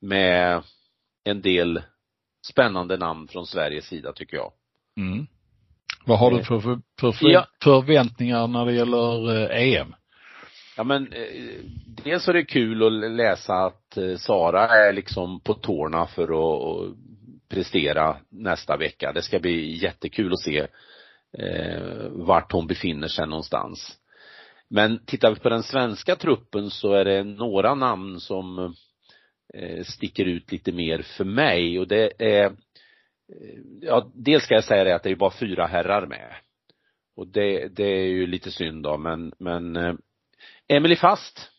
med 0.00 0.62
en 1.24 1.42
del 1.42 1.82
spännande 2.48 2.96
namn 2.96 3.28
från 3.28 3.46
Sveriges 3.46 3.84
sida 3.86 4.12
tycker 4.12 4.36
jag. 4.36 4.52
Mm. 4.96 5.26
Vad 6.06 6.18
har 6.18 6.30
du 6.30 6.44
för, 6.44 6.60
för, 6.60 6.80
för, 7.00 7.12
för 7.12 7.28
Ja. 7.28 7.46
förväntningar 7.62 8.46
när 8.46 8.66
det 8.66 8.72
gäller 8.72 9.34
eh, 9.50 9.62
EM? 9.80 9.94
Ja 10.76 10.84
men 10.84 11.12
eh, 11.12 11.22
dels 12.04 12.28
är 12.28 12.32
det 12.32 12.44
kul 12.44 12.82
att 12.86 13.12
läsa 13.12 13.54
att 13.54 13.96
eh, 13.96 14.16
Sara 14.16 14.68
är 14.68 14.92
liksom 14.92 15.40
på 15.40 15.54
tårna 15.54 16.06
för 16.06 16.22
att, 16.22 16.62
att 16.90 16.96
prestera 17.48 18.16
nästa 18.28 18.76
vecka. 18.76 19.12
Det 19.12 19.22
ska 19.22 19.38
bli 19.38 19.76
jättekul 19.82 20.32
att 20.32 20.40
se 20.40 20.66
eh, 21.38 22.08
vart 22.10 22.52
hon 22.52 22.66
befinner 22.66 23.08
sig 23.08 23.26
någonstans. 23.26 23.98
Men 24.68 25.04
tittar 25.04 25.30
vi 25.30 25.40
på 25.40 25.48
den 25.48 25.62
svenska 25.62 26.16
truppen 26.16 26.70
så 26.70 26.92
är 26.92 27.04
det 27.04 27.24
några 27.24 27.74
namn 27.74 28.20
som 28.20 28.74
eh, 29.54 29.84
sticker 29.84 30.24
ut 30.24 30.52
lite 30.52 30.72
mer 30.72 31.02
för 31.02 31.24
mig 31.24 31.78
och 31.78 31.88
det 31.88 32.12
är 32.18 32.44
eh, 32.44 32.52
ja, 33.80 34.10
dels 34.14 34.44
ska 34.44 34.54
jag 34.54 34.64
säga 34.64 34.84
det 34.84 34.94
att 34.94 35.02
det 35.02 35.10
är 35.10 35.16
bara 35.16 35.30
fyra 35.30 35.66
herrar 35.66 36.06
med. 36.06 36.34
Och 37.16 37.26
det, 37.26 37.68
det 37.68 37.84
är 37.84 38.06
ju 38.06 38.26
lite 38.26 38.50
synd 38.50 38.82
då 38.82 38.96
men, 38.98 39.32
men 39.38 39.76
eh, 39.76 39.94
Emily 40.68 40.96
Fast. 40.96 41.50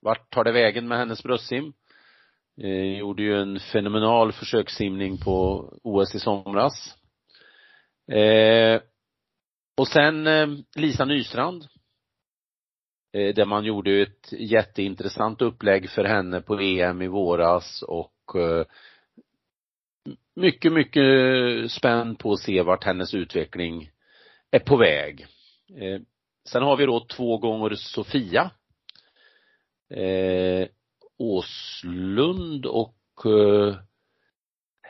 Vart 0.00 0.30
tar 0.30 0.44
det 0.44 0.52
vägen 0.52 0.88
med 0.88 0.98
hennes 0.98 1.22
bröstsim? 1.22 1.72
Eh, 2.62 2.98
gjorde 2.98 3.22
ju 3.22 3.40
en 3.40 3.60
fenomenal 3.60 4.32
försökssimning 4.32 5.18
på 5.18 5.68
OS 5.82 6.14
i 6.14 6.18
somras. 6.18 6.96
Eh, 8.12 8.80
och 9.76 9.88
sen 9.88 10.26
eh, 10.26 10.46
Lisa 10.76 11.04
Nystrand. 11.04 11.66
Eh, 13.12 13.34
där 13.34 13.44
man 13.44 13.64
gjorde 13.64 14.02
ett 14.02 14.32
jätteintressant 14.32 15.42
upplägg 15.42 15.90
för 15.90 16.04
henne 16.04 16.40
på 16.40 16.60
EM 16.60 17.02
i 17.02 17.08
våras 17.08 17.82
och 17.82 18.40
eh, 18.40 18.66
mycket, 20.36 20.72
mycket 20.72 21.02
spänd 21.72 22.18
på 22.18 22.32
att 22.32 22.40
se 22.40 22.62
vart 22.62 22.84
hennes 22.84 23.14
utveckling 23.14 23.90
är 24.50 24.58
på 24.58 24.76
väg. 24.76 25.26
Eh, 25.80 26.00
sen 26.48 26.62
har 26.62 26.76
vi 26.76 26.86
då 26.86 27.00
två 27.00 27.38
gånger 27.38 27.74
Sofia. 27.74 28.50
Eh, 29.90 30.68
Eh, 31.18 31.24
Åslund 31.24 32.66
och 32.66 32.96
eh, 33.24 33.76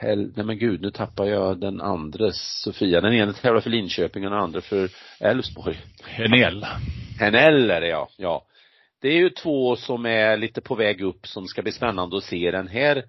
Hel, 0.01 0.33
nej 0.37 0.47
men 0.47 0.59
gud, 0.59 0.81
nu 0.81 0.91
tappar 0.91 1.25
jag 1.25 1.61
den 1.61 1.81
andra 1.81 2.33
Sofia. 2.33 3.01
Den 3.01 3.15
ena 3.15 3.33
tävlar 3.33 3.61
för 3.61 3.71
Linköping 3.71 4.25
och 4.25 4.31
den 4.31 4.41
andra 4.41 4.61
för 4.61 4.91
Elfsborg. 5.21 5.77
Henell. 6.05 6.67
Henell 7.19 7.71
är 7.71 7.81
det 7.81 7.89
ja, 7.89 8.09
ja. 8.17 8.47
Det 9.01 9.09
är 9.09 9.17
ju 9.17 9.31
två 9.31 9.77
som 9.77 10.07
är 10.07 10.37
lite 10.37 10.61
på 10.61 10.75
väg 10.75 11.01
upp 11.03 11.27
som 11.27 11.47
ska 11.47 11.63
bli 11.63 11.73
spännande 11.73 12.17
att 12.17 12.25
se 12.25 12.51
den 12.51 12.69
här 12.69 13.05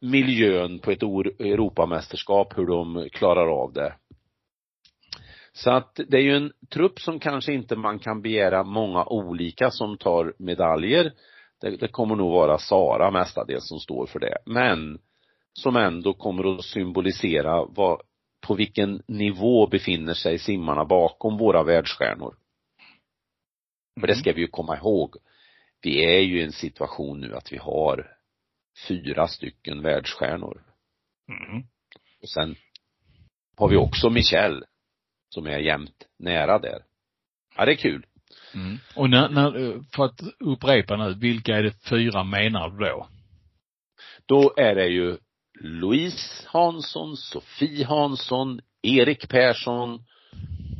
miljön 0.00 0.78
på 0.78 0.90
ett 0.90 1.02
Europamästerskap, 1.02 2.58
hur 2.58 2.66
de 2.66 3.08
klarar 3.12 3.62
av 3.62 3.72
det. 3.72 3.94
Så 5.52 5.70
att 5.70 6.00
det 6.08 6.16
är 6.16 6.22
ju 6.22 6.36
en 6.36 6.52
trupp 6.70 7.00
som 7.00 7.20
kanske 7.20 7.52
inte 7.52 7.76
man 7.76 7.98
kan 7.98 8.22
begära 8.22 8.64
många 8.64 9.04
olika 9.04 9.70
som 9.70 9.98
tar 9.98 10.34
medaljer. 10.38 11.12
Det, 11.60 11.76
det 11.76 11.88
kommer 11.88 12.16
nog 12.16 12.32
vara 12.32 12.58
Sara 12.58 13.10
mestadels 13.10 13.68
som 13.68 13.80
står 13.80 14.06
för 14.06 14.18
det. 14.18 14.38
Men 14.46 14.98
som 15.52 15.76
ändå 15.76 16.14
kommer 16.14 16.58
att 16.58 16.64
symbolisera 16.64 17.64
vad, 17.64 18.02
på 18.46 18.54
vilken 18.54 19.02
nivå 19.08 19.66
befinner 19.66 20.14
sig 20.14 20.38
simmarna 20.38 20.84
bakom 20.84 21.38
våra 21.38 21.62
världsstjärnor. 21.62 22.36
För 24.00 24.06
det 24.06 24.14
ska 24.14 24.32
vi 24.32 24.40
ju 24.40 24.48
komma 24.48 24.76
ihåg. 24.76 25.16
Vi 25.82 26.04
är 26.04 26.20
ju 26.20 26.40
i 26.40 26.44
en 26.44 26.52
situation 26.52 27.20
nu 27.20 27.34
att 27.34 27.52
vi 27.52 27.56
har 27.56 28.16
fyra 28.88 29.28
stycken 29.28 29.82
världsstjärnor. 29.82 30.62
Mm. 31.28 31.62
Och 32.22 32.28
sen 32.28 32.56
har 33.56 33.68
vi 33.68 33.76
också 33.76 34.10
Michel 34.10 34.64
som 35.28 35.46
är 35.46 35.58
jämnt 35.58 36.06
nära 36.18 36.58
där. 36.58 36.84
Ja, 37.56 37.64
det 37.64 37.72
är 37.72 37.76
kul. 37.76 38.06
Mm. 38.56 38.78
Och 38.94 39.10
när, 39.10 39.28
när, 39.28 39.50
för 39.96 40.04
att 40.04 40.20
upprepa 40.40 40.96
nu, 40.96 41.14
vilka 41.14 41.56
är 41.56 41.62
det 41.62 41.88
fyra 41.88 42.24
menar 42.24 42.70
du 42.70 42.84
då? 42.84 43.08
Då 44.26 44.54
är 44.56 44.74
det 44.74 44.86
ju 44.86 45.18
Louise 45.60 46.48
Hansson, 46.48 47.16
Sofie 47.16 47.86
Hansson, 47.86 48.60
Erik 48.82 49.28
Persson 49.28 50.04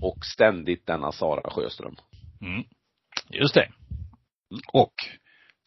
och 0.03 0.25
ständigt 0.25 0.87
denna 0.87 1.12
Sara 1.12 1.51
Sjöström. 1.51 1.97
Mm. 2.41 2.65
Just 3.31 3.55
det. 3.55 3.69
Och 4.73 4.95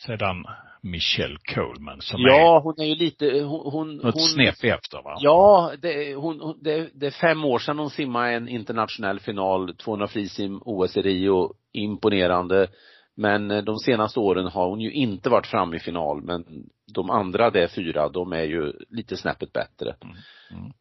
sedan 0.06 0.46
Michelle 0.82 1.38
Coleman 1.56 2.02
som 2.02 2.22
Ja, 2.22 2.58
är 2.58 2.62
hon 2.62 2.74
är 2.78 2.86
ju 2.86 2.96
lite, 2.96 3.26
hon, 3.40 3.72
hon, 3.72 3.96
något 3.96 4.14
hon 4.14 4.24
snäpp 4.24 4.64
efter 4.64 5.02
va? 5.02 5.18
Ja, 5.20 5.72
det, 5.82 6.16
hon, 6.16 6.60
det, 6.62 6.90
det 6.94 7.08
är 7.08 7.12
fem 7.12 7.46
år 7.46 7.60
sedan 7.60 7.80
hon 7.80 7.90
simmade 7.90 8.32
en 8.32 8.48
internationell 8.48 9.20
final, 9.20 9.76
200 9.76 10.08
frisim, 10.08 10.62
OS 10.66 10.98
i 10.98 11.02
Rio, 11.02 11.54
imponerande. 11.74 12.68
Men 13.16 13.52
eh, 13.52 13.64
de 13.64 13.78
senaste 13.78 14.20
åren 14.20 14.48
har 14.48 14.70
hon 14.70 14.82
ju 14.82 14.92
inte 14.92 15.30
varit 15.30 15.48
framme 15.48 15.76
i 15.76 15.80
final, 15.80 16.22
men 16.22 16.46
de 16.94 17.10
andra, 17.10 17.50
det 17.50 17.64
är 17.64 17.68
fyra, 17.68 18.10
de 18.10 18.34
är 18.34 18.44
ju 18.44 18.74
lite 18.90 19.18
snäppet 19.18 19.54
bättre. 19.54 19.96
Mm. 20.04 20.16
Mm. 20.52 20.72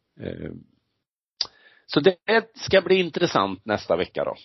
Eh, 0.45 0.51
Så 1.85 1.99
det 1.99 2.15
ska 2.55 2.81
bli 2.81 2.95
intressant 2.99 3.65
nästa 3.65 3.95
vecka 3.95 4.23
då. 4.23 4.35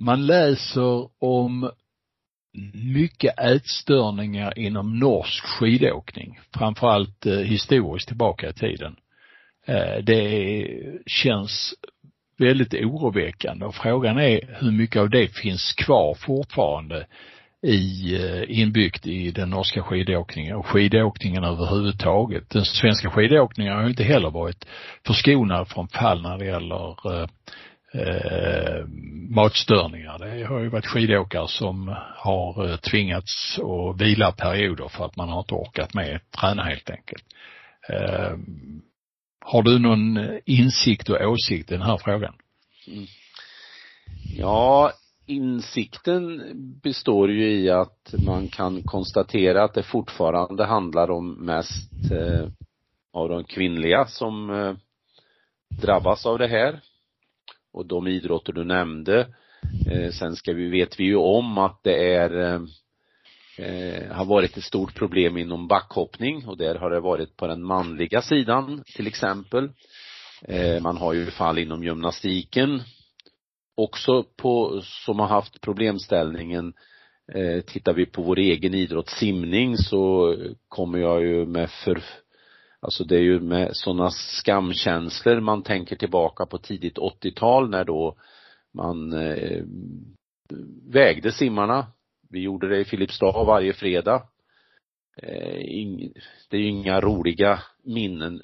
Man 0.00 0.26
läser 0.26 1.08
om 1.24 1.70
mycket 2.74 3.38
ätstörningar 3.38 4.58
inom 4.58 4.98
norsk 4.98 5.44
skidåkning, 5.44 6.40
framförallt 6.54 7.26
eh, 7.26 7.32
historiskt 7.32 8.08
tillbaka 8.08 8.48
i 8.48 8.52
tiden. 8.52 8.96
Eh, 9.66 10.04
det 10.04 10.66
känns 11.06 11.74
väldigt 12.38 12.74
oroväckande 12.74 13.66
och 13.66 13.74
frågan 13.74 14.18
är 14.18 14.56
hur 14.60 14.70
mycket 14.70 15.00
av 15.00 15.10
det 15.10 15.28
finns 15.28 15.72
kvar 15.72 16.14
fortfarande 16.14 17.06
i, 17.62 18.14
eh, 18.16 18.60
inbyggt 18.60 19.06
i 19.06 19.30
den 19.30 19.50
norska 19.50 19.82
skidåkningen 19.82 20.56
och 20.56 20.66
skidåkningen 20.66 21.44
överhuvudtaget. 21.44 22.50
Den 22.50 22.64
svenska 22.64 23.10
skidåkningen 23.10 23.72
har 23.72 23.82
ju 23.82 23.88
inte 23.88 24.04
heller 24.04 24.30
varit 24.30 24.66
förskonad 25.06 25.68
från 25.68 25.88
fall 25.88 26.22
när 26.22 26.38
det 26.38 26.44
gäller 26.44 27.20
eh, 27.22 27.28
eh, 27.94 28.86
matstörningar. 29.30 30.18
Det 30.18 30.44
har 30.44 30.60
ju 30.60 30.68
varit 30.68 30.86
skidåkare 30.86 31.48
som 31.48 31.96
har 32.16 32.70
eh, 32.70 32.76
tvingats 32.76 33.58
att 33.58 34.00
vila 34.00 34.32
perioder 34.32 34.88
för 34.88 35.04
att 35.04 35.16
man 35.16 35.28
har 35.28 35.38
inte 35.38 35.54
orkat 35.54 35.94
med 35.94 36.20
träna 36.30 36.62
helt 36.62 36.90
enkelt. 36.90 37.24
Eh, 37.88 38.36
har 39.44 39.62
du 39.62 39.78
någon 39.78 40.38
insikt 40.44 41.08
och 41.08 41.20
åsikt 41.20 41.70
i 41.70 41.74
den 41.74 41.86
här 41.86 41.96
frågan? 41.96 42.34
Mm. 42.86 43.06
Ja, 44.36 44.92
insikten 45.26 46.42
består 46.82 47.30
ju 47.30 47.52
i 47.52 47.70
att 47.70 48.14
man 48.26 48.48
kan 48.48 48.82
konstatera 48.82 49.64
att 49.64 49.74
det 49.74 49.82
fortfarande 49.82 50.64
handlar 50.64 51.10
om 51.10 51.32
mest 51.32 52.12
eh, 52.12 52.48
av 53.12 53.28
de 53.28 53.44
kvinnliga 53.44 54.06
som 54.06 54.50
eh, 54.50 54.74
drabbas 55.82 56.26
av 56.26 56.38
det 56.38 56.48
här. 56.48 56.80
Och 57.72 57.86
de 57.86 58.08
idrotter 58.08 58.52
du 58.52 58.64
nämnde. 58.64 59.28
Eh, 59.90 60.10
sen 60.10 60.36
ska 60.36 60.52
vi, 60.52 60.68
vet 60.68 61.00
vi 61.00 61.04
ju 61.04 61.16
om 61.16 61.58
att 61.58 61.80
det 61.82 62.14
är 62.14 62.40
eh, 62.40 62.60
eh, 63.58 64.12
har 64.12 64.24
varit 64.24 64.56
ett 64.56 64.64
stort 64.64 64.94
problem 64.94 65.36
inom 65.36 65.68
backhoppning 65.68 66.46
och 66.46 66.56
där 66.56 66.74
har 66.74 66.90
det 66.90 67.00
varit 67.00 67.36
på 67.36 67.46
den 67.46 67.62
manliga 67.62 68.22
sidan 68.22 68.84
till 68.96 69.06
exempel. 69.06 69.68
Eh, 70.42 70.82
man 70.82 70.96
har 70.96 71.12
ju 71.12 71.26
fall 71.26 71.58
inom 71.58 71.84
gymnastiken 71.84 72.82
också 73.76 74.24
på, 74.36 74.80
som 74.82 75.18
har 75.18 75.26
haft 75.26 75.60
problemställningen 75.60 76.72
eh, 77.32 77.60
tittar 77.60 77.94
vi 77.94 78.06
på 78.06 78.22
vår 78.22 78.38
egen 78.38 78.74
idrott 78.74 79.08
simning 79.08 79.76
så 79.76 80.34
kommer 80.68 80.98
jag 80.98 81.22
ju 81.22 81.46
med 81.46 81.70
för 81.70 82.02
Alltså 82.82 83.04
det 83.04 83.16
är 83.16 83.22
ju 83.22 83.40
med 83.40 83.76
sådana 83.76 84.10
skamkänslor 84.10 85.40
man 85.40 85.62
tänker 85.62 85.96
tillbaka 85.96 86.46
på 86.46 86.58
tidigt 86.58 86.98
80-tal 86.98 87.70
när 87.70 87.84
då 87.84 88.16
man 88.74 89.12
eh, 89.12 89.64
vägde 90.92 91.32
simmarna. 91.32 91.86
Vi 92.28 92.40
gjorde 92.40 92.68
det 92.68 92.78
i 92.78 92.84
Filipstad 92.84 93.44
varje 93.44 93.72
fredag. 93.72 94.22
Eh, 95.22 95.60
ing, 95.60 96.12
det 96.50 96.56
är 96.56 96.60
ju 96.60 96.68
inga 96.68 97.00
roliga 97.00 97.62
minnen. 97.84 98.42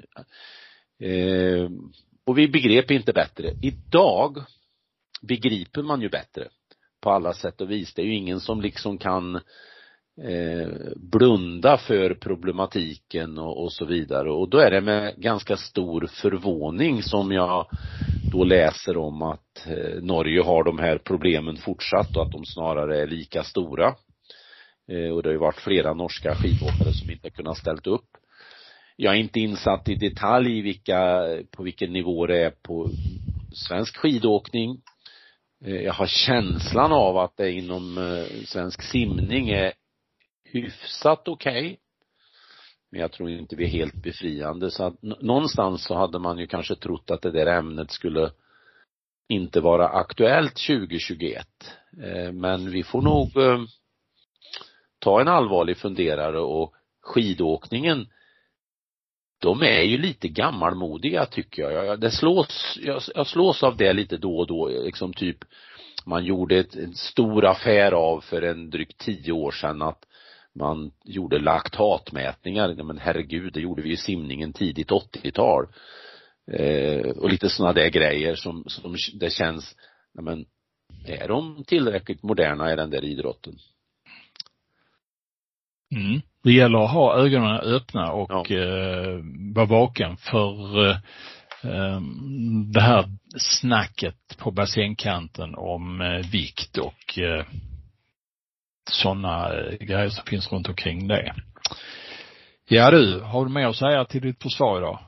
Eh, 1.01 1.71
och 2.25 2.39
vi 2.39 2.49
begrep 2.49 2.91
inte 2.91 3.13
bättre. 3.13 3.53
Idag 3.63 4.39
begriper 5.23 5.83
man 5.83 6.01
ju 6.01 6.09
bättre 6.09 6.49
på 7.01 7.11
alla 7.11 7.33
sätt 7.33 7.61
och 7.61 7.71
vis. 7.71 7.95
Det 7.95 8.03
är 8.03 8.07
ju 8.07 8.15
ingen 8.15 8.41
som 8.41 8.61
liksom 8.61 8.99
kan 8.99 9.41
eh, 10.25 10.69
blunda 10.97 11.77
för 11.77 12.15
problematiken 12.15 13.39
och, 13.39 13.63
och 13.63 13.73
så 13.73 13.85
vidare 13.85 14.31
och 14.31 14.49
då 14.49 14.59
är 14.59 14.71
det 14.71 14.81
med 14.81 15.15
ganska 15.17 15.57
stor 15.57 16.09
förvåning 16.23 17.03
som 17.03 17.33
jag 17.33 17.67
då 18.33 18.45
läser 18.45 18.97
om 18.97 19.23
att 19.23 19.67
eh, 19.67 20.03
Norge 20.03 20.43
har 20.43 20.65
de 20.65 20.79
här 20.79 20.99
problemen 20.99 21.57
fortsatt 21.57 22.17
och 22.17 22.23
att 22.23 22.33
de 22.33 22.45
snarare 22.45 23.03
är 23.03 23.07
lika 23.07 23.43
stora. 23.43 23.95
Eh, 24.89 25.11
och 25.11 25.23
det 25.23 25.29
har 25.29 25.33
ju 25.33 25.39
varit 25.39 25.61
flera 25.61 25.95
norska 25.95 26.35
skidåkare 26.35 26.93
som 26.93 27.11
inte 27.11 27.31
kunnat 27.31 27.59
ställt 27.59 27.87
upp. 27.87 28.09
Jag 28.97 29.15
är 29.15 29.19
inte 29.19 29.41
insatt 29.41 29.89
i 29.89 29.95
detalj 29.95 30.61
vilka, 30.61 31.27
på 31.51 31.63
vilken 31.63 31.93
nivå 31.93 32.27
det 32.27 32.45
är 32.45 32.51
på 32.51 32.91
svensk 33.53 33.97
skidåkning. 33.97 34.81
Eh, 35.65 35.75
jag 35.75 35.93
har 35.93 36.07
känslan 36.07 36.93
av 36.93 37.19
att 37.19 37.37
det 37.37 37.53
inom 37.53 37.99
eh, 37.99 38.45
svensk 38.45 38.83
simning 38.83 39.49
är 39.49 39.73
hyfsat 40.53 41.29
okej. 41.29 41.67
Okay. 41.67 41.77
Men 42.91 43.01
jag 43.01 43.13
tror 43.13 43.31
inte 43.31 43.57
vi 43.57 43.65
är 43.65 43.69
helt 43.69 44.03
befriande 44.03 44.71
så 44.71 44.85
att 44.85 45.03
någonstans 45.03 45.85
så 45.85 45.95
hade 45.95 46.19
man 46.19 46.39
ju 46.39 46.47
kanske 46.47 46.77
trott 46.77 47.11
att 47.11 47.23
det 47.23 47.31
där 47.31 47.47
ämnet 47.47 47.91
skulle 47.91 48.31
inte 49.29 49.61
vara 49.61 49.89
aktuellt 49.89 50.57
2021. 50.67 51.47
Eh, 52.03 52.33
men 52.33 52.71
vi 52.71 52.83
får 52.83 53.03
nog 53.03 53.37
eh, 53.37 53.61
ta 54.99 55.21
en 55.21 55.29
allvarlig 55.29 55.77
funderare 55.77 56.41
och 56.41 56.75
skidåkningen 57.03 58.07
de 59.39 59.63
är 59.63 59.83
ju 59.83 59.99
lite 59.99 60.29
gammalmodiga 60.29 61.27
tycker 61.27 61.63
jag. 61.63 62.01
Det 62.01 62.11
slås, 62.11 62.79
jag, 63.15 63.27
slås 63.27 63.63
av 63.63 63.77
det 63.77 63.93
lite 63.93 64.17
då 64.17 64.39
och 64.39 64.47
då, 64.47 64.69
liksom 64.69 65.13
typ 65.13 65.39
man 66.07 66.25
gjorde 66.25 66.57
ett, 66.57 66.75
en 66.75 66.95
stor 66.95 67.45
affär 67.45 67.93
av 67.93 68.21
för 68.21 68.43
en 68.43 68.71
drygt 68.71 68.99
tio 68.99 69.33
år 69.33 69.51
sedan 69.51 69.83
att 69.83 70.06
man 70.57 70.91
gjorde 71.05 71.39
laktatmätningar. 71.39 72.83
Men 72.83 72.99
herregud, 72.99 73.53
det 73.53 73.61
gjorde 73.61 73.83
vi 73.83 73.93
i 73.93 73.97
simningen 73.97 74.53
tidigt 74.53 74.91
80-tal. 74.91 75.67
Eh, 76.53 77.11
och 77.11 77.31
lite 77.31 77.49
sådana 77.49 77.73
där 77.73 77.89
grejer 77.89 78.35
som, 78.35 78.65
som 78.67 78.97
det 79.15 79.31
känns, 79.31 79.77
ja 80.15 80.23
men 80.23 80.47
är 81.07 81.29
de 81.29 81.65
tillräckligt 81.67 82.23
moderna 82.23 82.73
i 82.73 82.77
den 82.77 82.91
där 82.91 83.05
idrotten? 83.05 83.59
Mm. 85.95 86.21
Det 86.43 86.53
gäller 86.53 86.79
att 86.79 86.93
ha 86.93 87.17
ögonen 87.17 87.61
öppna 87.61 88.13
och 88.13 88.51
ja. 88.51 88.57
eh, 88.57 89.21
vara 89.55 89.67
vaken 89.67 90.17
för 90.17 90.91
eh, 90.91 92.01
det 92.73 92.81
här 92.81 93.05
snacket 93.39 94.37
på 94.39 94.51
bassängkanten 94.51 95.55
om 95.55 96.01
eh, 96.01 96.31
vikt 96.33 96.79
och 96.79 97.19
eh, 97.19 97.45
sådana 98.89 99.55
eh, 99.55 99.77
grejer 99.87 100.09
som 100.09 100.25
finns 100.25 100.53
runt 100.53 100.69
omkring 100.69 101.09
det. 101.09 101.35
Ja 102.69 102.91
du, 102.91 103.21
har 103.21 103.45
du 103.45 103.53
mer 103.53 103.67
att 103.67 103.77
säga 103.77 104.05
till 104.05 104.23
ditt 104.23 104.43
försvar 104.43 104.79
idag? 104.79 104.99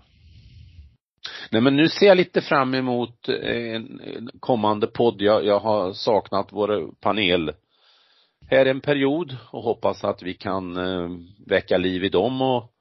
Nej 1.50 1.62
men 1.62 1.76
nu 1.76 1.88
ser 1.88 2.06
jag 2.06 2.16
lite 2.16 2.40
fram 2.40 2.74
emot 2.74 3.28
eh, 3.28 3.74
en 3.74 4.30
kommande 4.40 4.86
podd. 4.86 5.22
Jag, 5.22 5.44
jag 5.44 5.60
har 5.60 5.92
saknat 5.92 6.48
vår 6.50 7.00
panel 7.00 7.52
här 8.50 8.66
en 8.66 8.80
period 8.80 9.36
och 9.50 9.62
hoppas 9.62 10.04
att 10.04 10.22
vi 10.22 10.34
kan 10.34 10.76
eh, 10.76 11.08
väcka 11.46 11.78
liv 11.78 12.04
i 12.04 12.08
dem 12.08 12.42
och 12.42 12.72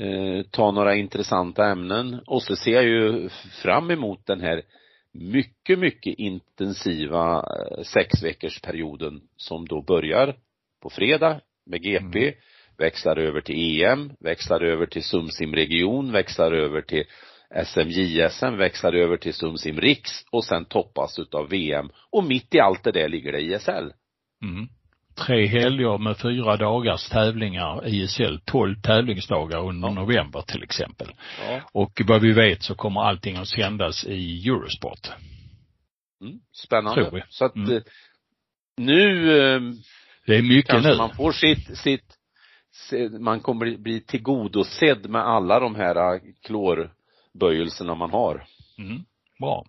eh, 0.00 0.42
ta 0.50 0.70
några 0.70 0.94
intressanta 0.94 1.66
ämnen. 1.66 2.20
Och 2.26 2.42
så 2.42 2.56
ser 2.56 2.72
jag 2.72 2.84
ju 2.84 3.28
fram 3.62 3.90
emot 3.90 4.26
den 4.26 4.40
här 4.40 4.62
mycket, 5.14 5.78
mycket 5.78 6.14
intensiva 6.18 7.36
eh, 7.36 7.82
sex 7.82 8.22
veckors 8.22 8.60
perioden 8.60 9.20
som 9.36 9.66
då 9.66 9.82
börjar 9.82 10.36
på 10.82 10.90
fredag 10.90 11.40
med 11.66 11.82
GP, 11.82 12.28
mm. 12.28 12.34
växlar 12.78 13.16
över 13.16 13.40
till 13.40 13.82
EM, 13.82 14.12
växlar 14.20 14.60
över 14.60 14.86
till 14.86 15.04
Sumsim 15.04 15.54
region, 15.54 16.12
växlar 16.12 16.52
över 16.52 16.82
till 16.82 17.04
SMJSM, 17.64 18.56
växlar 18.56 18.92
över 18.92 19.16
till 19.16 19.34
Sumsim 19.34 19.80
Riks 19.80 20.24
och 20.30 20.44
sen 20.44 20.64
toppas 20.64 21.18
utav 21.18 21.48
VM 21.48 21.90
och 22.10 22.24
mitt 22.24 22.54
i 22.54 22.60
allt 22.60 22.84
det 22.84 22.92
där 22.92 23.08
ligger 23.08 23.32
det 23.32 23.40
ISL. 23.40 23.92
Mm. 24.42 24.68
Tre 25.14 25.46
helger 25.46 25.98
med 25.98 26.16
fyra 26.18 26.56
dagars 26.56 27.08
tävlingar, 27.08 27.86
ISL, 27.88 28.40
tolv 28.44 28.74
tävlingsdagar 28.82 29.58
under 29.68 29.90
november 29.90 30.42
till 30.42 30.62
exempel. 30.62 31.08
Ja. 31.48 31.60
Och 31.72 32.00
vad 32.06 32.22
vi 32.22 32.32
vet 32.32 32.62
så 32.62 32.74
kommer 32.74 33.00
allting 33.00 33.36
att 33.36 33.48
sändas 33.48 34.04
i 34.04 34.48
Eurosport. 34.48 35.08
Mm. 36.20 36.38
Spännande. 36.52 37.02
Tror 37.02 37.10
vi. 37.14 37.22
Så 37.28 37.44
att 37.44 37.56
Mm. 37.56 37.76
eh, 37.76 37.82
nu 38.76 39.30
eh, 39.38 39.60
Det 40.26 40.36
är 40.36 40.42
mycket 40.42 40.70
kanske 40.70 40.90
nu. 40.90 40.96
man 40.96 41.14
får 41.16 41.32
sitt, 41.32 41.78
sitt, 41.78 42.16
man 43.20 43.40
kommer 43.40 43.60
bli, 43.66 43.78
bli 43.78 44.00
tillgodosedd 44.00 45.10
med 45.10 45.22
alla 45.22 45.60
de 45.60 45.74
här 45.74 46.14
eh, 46.14 46.20
klorböjelserna 46.42 47.94
man 47.94 48.10
har. 48.10 48.46
Mm, 48.78 49.04
bra. 49.40 49.64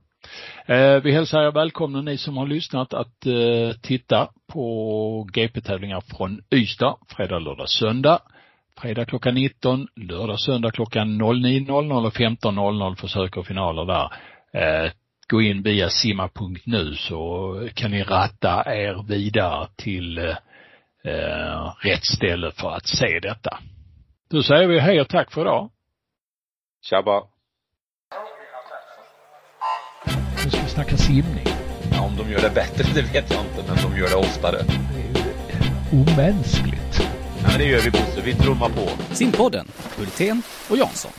Eh, 0.66 1.04
vi 1.04 1.12
hälsar 1.12 1.42
er 1.42 1.52
välkomna 1.52 2.02
ni 2.02 2.18
som 2.18 2.38
har 2.38 2.48
lyssnat 2.48 2.94
att 2.94 3.26
eh, 3.26 3.78
titta 3.82 4.30
på 4.54 5.28
GP-tävlingar 5.34 6.02
från 6.02 6.42
Ystad, 6.52 6.96
fredag, 7.08 7.40
lördag, 7.40 7.70
söndag. 7.70 8.20
Fredag 8.78 9.06
klockan 9.06 9.36
19, 9.36 9.88
lördag, 9.96 10.40
söndag 10.40 10.72
klockan 10.72 11.22
09.00 11.22 12.06
och 12.06 12.14
15.00 12.14 12.96
försök 12.96 13.38
och 13.38 13.48
finaler 13.48 13.86
där. 13.86 14.12
Eh, 14.62 14.92
gå 15.28 15.42
in 15.42 15.62
via 15.62 15.90
simma.nu 15.90 16.96
så 16.96 17.70
kan 17.74 17.92
ni 17.92 18.04
ratta 18.04 18.64
er 18.66 19.04
vidare 19.08 19.68
till 19.76 20.18
eh, 20.18 20.36
eh, 21.04 21.74
rätt 21.80 22.06
ställe 22.06 22.52
för 22.52 22.72
att 22.72 22.88
se 22.88 23.20
detta. 23.20 23.60
Då 24.30 24.44
säger 24.44 24.68
vi 24.68 24.80
hej 24.80 25.02
och 25.02 25.10
tack 25.10 25.32
för 25.32 25.42
idag. 25.42 25.70
Tjabba. 26.90 27.35
Snacka 30.76 30.98
simning. 30.98 31.48
Ja, 31.92 32.02
om 32.02 32.16
de 32.18 32.32
gör 32.32 32.42
det 32.42 32.50
bättre, 32.50 32.84
det 32.94 33.02
vet 33.02 33.32
jag 33.32 33.40
inte, 33.40 33.64
men 33.68 33.92
de 33.92 34.00
gör 34.00 34.10
det 34.10 34.16
oftare. 34.16 34.58
Omänskligt. 35.92 37.00
Ja, 37.44 37.48
men 37.50 37.60
det 37.60 37.66
gör 37.66 37.82
vi 37.82 37.92
Bosse, 37.92 38.22
vi 38.24 38.34
trummar 38.34 38.70
på. 38.70 38.90
Simpodden, 39.12 39.68
Hultén 39.98 40.42
och 40.70 40.78
Jansson. 40.78 41.12